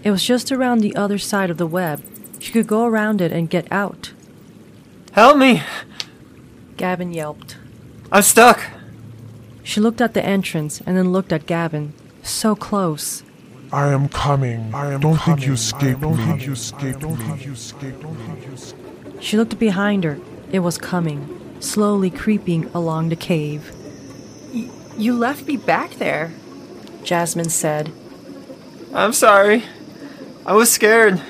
It 0.02 0.10
was 0.10 0.24
just 0.24 0.50
around 0.50 0.78
the 0.78 0.96
other 0.96 1.18
side 1.18 1.50
of 1.50 1.58
the 1.58 1.66
web. 1.66 2.02
She 2.40 2.52
could 2.52 2.66
go 2.66 2.86
around 2.86 3.20
it 3.20 3.32
and 3.32 3.50
get 3.50 3.70
out. 3.70 4.12
Help 5.12 5.36
me! 5.36 5.62
Gavin 6.78 7.12
yelped. 7.12 7.58
I'm 8.10 8.22
stuck. 8.22 8.62
She 9.62 9.78
looked 9.78 10.00
at 10.00 10.14
the 10.14 10.24
entrance 10.24 10.80
and 10.86 10.96
then 10.96 11.12
looked 11.12 11.34
at 11.34 11.44
Gavin. 11.44 11.92
So 12.22 12.56
close. 12.56 13.22
I 13.70 13.88
am 13.88 14.08
coming. 14.08 14.74
I 14.74 14.94
am 14.94 15.00
don't 15.00 15.18
think 15.18 15.44
you 15.44 15.52
escaped 15.52 16.00
don't 16.00 16.16
me. 16.16 16.24
Think 16.24 16.46
you 16.46 16.52
escaped 16.52 17.00
don't 17.00 17.16
think 17.18 17.44
you 17.44 17.52
escaped. 17.52 18.00
Don't 18.00 18.16
think 18.16 18.46
you 18.46 18.52
escaped. 18.54 19.22
She 19.22 19.36
looked 19.36 19.58
behind 19.58 20.04
her. 20.04 20.18
It 20.50 20.60
was 20.60 20.78
coming, 20.78 21.28
slowly 21.60 22.08
creeping 22.08 22.70
along 22.72 23.10
the 23.10 23.16
cave. 23.16 23.74
You 24.98 25.16
left 25.16 25.46
me 25.46 25.56
back 25.56 25.92
there, 25.92 26.32
Jasmine 27.04 27.50
said. 27.50 27.92
I'm 28.92 29.12
sorry. 29.12 29.62
I 30.44 30.54
was 30.54 30.72
scared. 30.72 31.22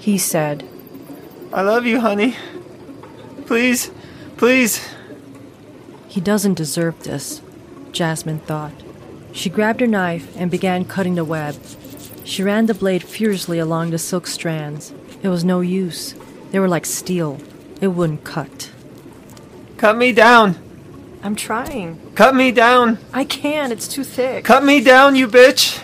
He 0.00 0.18
said. 0.18 0.68
I 1.52 1.62
love 1.62 1.86
you, 1.86 2.00
honey. 2.00 2.36
Please, 3.46 3.92
please. 4.36 4.84
He 6.08 6.20
doesn't 6.20 6.54
deserve 6.54 7.00
this, 7.04 7.40
Jasmine 7.92 8.40
thought. 8.40 8.72
She 9.30 9.50
grabbed 9.50 9.80
her 9.80 9.86
knife 9.86 10.36
and 10.36 10.50
began 10.50 10.84
cutting 10.84 11.14
the 11.14 11.24
web. 11.24 11.54
She 12.24 12.42
ran 12.42 12.66
the 12.66 12.74
blade 12.74 13.04
furiously 13.04 13.60
along 13.60 13.90
the 13.90 13.98
silk 13.98 14.26
strands. 14.26 14.92
It 15.22 15.28
was 15.28 15.44
no 15.44 15.60
use. 15.60 16.16
They 16.50 16.58
were 16.58 16.68
like 16.68 16.86
steel. 16.86 17.40
It 17.80 17.88
wouldn't 17.88 18.24
cut. 18.24 18.72
Cut 19.76 19.96
me 19.96 20.10
down. 20.12 20.69
I'm 21.22 21.36
trying. 21.36 22.12
Cut 22.14 22.34
me 22.34 22.50
down! 22.50 22.98
I 23.12 23.24
can't, 23.24 23.72
it's 23.72 23.88
too 23.88 24.04
thick. 24.04 24.44
Cut 24.44 24.64
me 24.64 24.82
down, 24.82 25.16
you 25.16 25.28
bitch! 25.28 25.82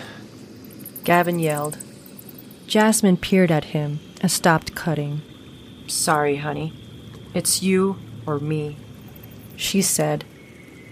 Gavin 1.03 1.39
yelled. 1.39 1.77
Jasmine 2.65 3.17
peered 3.17 3.51
at 3.51 3.65
him 3.65 3.99
and 4.21 4.31
stopped 4.31 4.75
cutting. 4.75 5.21
Sorry, 5.87 6.37
honey. 6.37 6.73
It's 7.33 7.61
you 7.61 7.97
or 8.25 8.39
me. 8.39 8.77
She 9.55 9.81
said. 9.81 10.25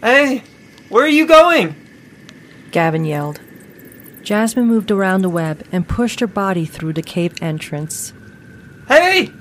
Hey, 0.02 0.44
where 0.90 1.04
are 1.04 1.08
you 1.08 1.26
going? 1.26 1.76
Gavin 2.72 3.04
yelled. 3.04 3.42
Jasmine 4.24 4.68
moved 4.68 4.92
around 4.92 5.22
the 5.22 5.30
web 5.30 5.66
and 5.72 5.88
pushed 5.88 6.20
her 6.20 6.28
body 6.28 6.66
through 6.66 6.94
the 6.94 7.04
cave 7.04 7.34
entrance. 7.42 8.14
Hey! 8.88 9.32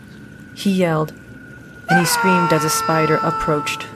He 0.56 0.72
yelled, 0.72 1.12
and 1.90 2.00
he 2.00 2.06
screamed 2.06 2.52
as 2.52 2.64
a 2.64 2.70
spider 2.70 3.16
approached. 3.16 3.86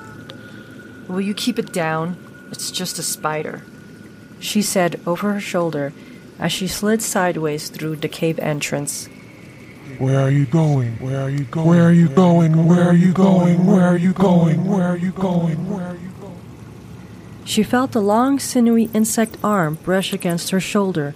Will 1.09 1.23
you 1.23 1.35
keep 1.35 1.59
it 1.59 1.73
down? 1.73 2.17
It's 2.53 2.71
just 2.71 2.99
a 2.99 3.03
spider. 3.03 3.63
She 4.41 4.61
said 4.63 5.01
over 5.07 5.33
her 5.33 5.41
shoulder 5.41 5.93
as 6.39 6.53
she 6.53 6.69
slid 6.69 7.03
sideways 7.03 7.71
through 7.71 7.97
the 7.97 8.09
cave 8.09 8.39
entrance. 8.39 9.09
Where 9.99 10.21
are 10.21 10.31
you 10.31 10.45
going? 10.47 10.93
Where 10.99 11.23
are 11.23 11.31
you 11.31 11.45
going? 11.45 11.73
Where 11.73 11.83
are 11.83 11.93
you 11.93 12.09
going? 12.09 12.67
Where 12.67 12.83
are 12.83 12.95
you 12.95 13.13
going? 13.13 13.67
Where 13.67 13.83
are 13.83 13.97
you 13.97 14.13
going? 14.13 14.67
Where 14.67 14.85
are 14.85 14.97
you 14.97 15.11
going? 15.13 15.71
Where 15.71 15.87
are 15.87 15.95
you 15.97 16.11
going? 16.21 16.39
She 17.45 17.63
felt 17.63 17.97
a 17.97 18.01
long, 18.01 18.39
sinewy 18.39 18.91
insect 18.93 19.39
arm 19.43 19.77
brush 19.83 20.13
against 20.13 20.51
her 20.51 20.61
shoulder, 20.61 21.15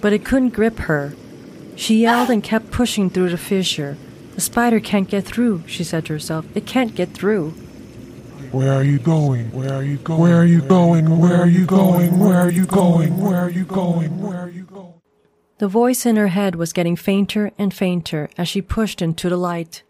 but 0.00 0.14
it 0.14 0.24
couldn't 0.24 0.54
grip 0.54 0.78
her. 0.80 1.14
She 1.76 2.00
yelled 2.00 2.30
and 2.30 2.42
kept 2.42 2.70
pushing 2.70 3.10
through 3.10 3.28
the 3.28 3.36
fissure. 3.36 3.98
The 4.34 4.40
spider 4.40 4.80
can't 4.80 5.08
get 5.08 5.24
through, 5.24 5.64
she 5.66 5.84
said 5.84 6.06
to 6.06 6.14
herself. 6.14 6.46
It 6.54 6.66
can't 6.66 6.94
get 6.94 7.10
through. 7.10 7.54
Where 8.56 8.72
are 8.72 8.82
you 8.82 8.98
going? 8.98 9.52
Where 9.52 9.74
are 9.74 9.82
you 9.82 9.98
going? 9.98 10.22
Where 10.22 10.36
are 10.38 10.46
you 10.46 10.62
going? 10.62 11.18
Where 11.18 11.36
are 11.36 11.46
you 11.46 11.66
going? 11.66 12.18
Where 12.18 12.38
are 12.38 12.48
you 12.48 12.64
going? 12.64 13.20
Where 13.20 13.36
are 13.36 13.50
you 13.50 13.64
going? 13.66 14.18
Where 14.22 14.38
are 14.38 14.48
you 14.48 14.62
going? 14.62 14.94
The 15.58 15.68
voice 15.68 16.06
in 16.06 16.16
her 16.16 16.28
head 16.28 16.54
was 16.54 16.72
getting 16.72 16.96
fainter 16.96 17.52
and 17.58 17.74
fainter 17.74 18.30
as 18.38 18.48
she 18.48 18.62
pushed 18.62 19.02
into 19.02 19.28
the 19.28 19.36
light. 19.36 19.82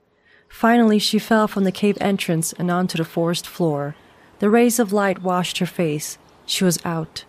Finally, 0.49 0.99
she 0.99 1.21
fell 1.21 1.47
from 1.47 1.63
the 1.63 1.71
cave 1.71 1.97
entrance 2.01 2.53
and 2.55 2.69
onto 2.69 2.99
the 2.99 3.05
forest 3.05 3.47
floor. 3.47 3.95
The 4.41 4.51
rays 4.51 4.81
of 4.81 4.93
light 4.93 5.23
washed 5.23 5.59
her 5.59 5.67
face. 5.67 6.19
She 6.45 6.65
was 6.65 6.85
out. 6.85 7.25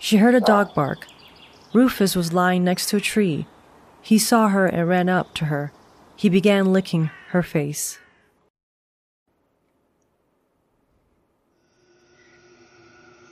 She 0.00 0.16
heard 0.16 0.34
a 0.34 0.40
dog 0.40 0.74
bark. 0.74 1.06
Rufus 1.72 2.16
was 2.16 2.32
lying 2.32 2.64
next 2.64 2.88
to 2.88 2.96
a 2.96 3.00
tree. 3.00 3.46
He 4.02 4.18
saw 4.18 4.48
her 4.48 4.66
and 4.66 4.88
ran 4.88 5.08
up 5.08 5.32
to 5.34 5.44
her. 5.44 5.72
He 6.16 6.28
began 6.28 6.72
licking 6.72 7.10
her 7.28 7.44
face. 7.44 8.00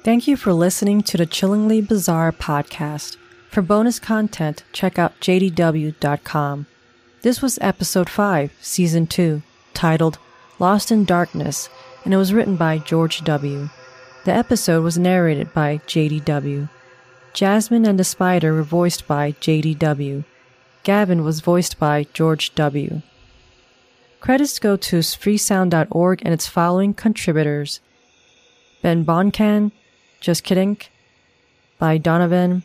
Thank 0.04 0.28
you 0.28 0.36
for 0.36 0.52
listening 0.52 1.02
to 1.02 1.16
the 1.16 1.26
Chillingly 1.26 1.80
Bizarre 1.80 2.30
podcast. 2.30 3.16
For 3.50 3.62
bonus 3.62 3.98
content, 3.98 4.62
check 4.72 4.96
out 4.96 5.18
jdw.com. 5.20 6.66
This 7.22 7.42
was 7.42 7.58
episode 7.60 8.08
5, 8.08 8.52
season 8.60 9.08
2, 9.08 9.42
titled 9.74 10.18
Lost 10.60 10.92
in 10.92 11.04
Darkness, 11.04 11.68
and 12.04 12.14
it 12.14 12.16
was 12.16 12.32
written 12.32 12.54
by 12.54 12.78
George 12.78 13.24
W. 13.24 13.70
The 14.24 14.32
episode 14.32 14.84
was 14.84 14.96
narrated 14.98 15.52
by 15.52 15.78
JDW. 15.78 16.70
Jasmine 17.34 17.84
and 17.84 17.98
the 17.98 18.04
Spider 18.04 18.54
were 18.54 18.62
voiced 18.62 19.06
by 19.08 19.32
JDW. 19.32 20.24
Gavin 20.84 21.24
was 21.24 21.40
voiced 21.40 21.78
by 21.78 22.06
George 22.12 22.54
W. 22.54 23.02
Credits 24.20 24.60
go 24.60 24.76
to 24.76 24.98
freesound.org 24.98 26.22
and 26.24 26.32
its 26.32 26.46
following 26.46 26.94
contributors 26.94 27.80
Ben 28.80 29.04
Boncan, 29.04 29.72
Just 30.20 30.44
Kidding, 30.44 30.78
by 31.78 31.96
Donovan, 31.96 32.64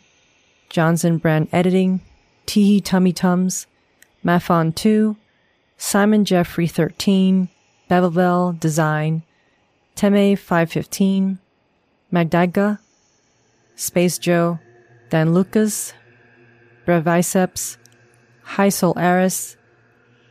Johnson 0.70 1.18
Brand 1.18 1.48
Editing, 1.52 2.02
Teehee 2.48 2.84
Tummy 2.84 3.13
Tums, 3.13 3.68
Mafon 4.26 4.74
2, 4.74 5.16
Simon 5.78 6.26
Jeffrey 6.26 6.68
13, 6.68 7.50
Bevelville 7.89 8.60
Design, 8.60 9.24
Teme 9.96 10.36
515, 10.36 11.38
Magdaga, 12.12 12.80
Space 13.76 14.18
Joe, 14.18 14.60
Dan 15.10 15.34
Lucas, 15.34 15.94
Breviceps, 16.88 17.78
Heisel 18.46 18.96
Aris, 18.98 19.58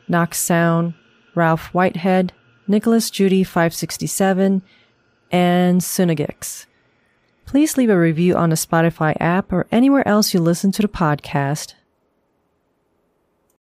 Knox 0.09 0.39
Sound, 0.39 0.95
Ralph 1.35 1.67
Whitehead, 1.73 2.33
Nicholas 2.67 3.11
Judy 3.11 3.45
567, 3.45 4.63
and 5.31 5.81
Sunagix. 5.81 6.67
Please 7.47 7.77
leave 7.77 7.91
a 7.91 7.99
review 7.99 8.35
on 8.35 8.51
the 8.51 8.57
Spotify 8.57 9.17
app 9.21 9.53
or 9.53 9.67
anywhere 9.71 10.07
else 10.07 10.33
you 10.33 10.41
listen 10.41 10.73
to 10.73 10.83
the 10.83 10.89
podcast. 10.89 11.75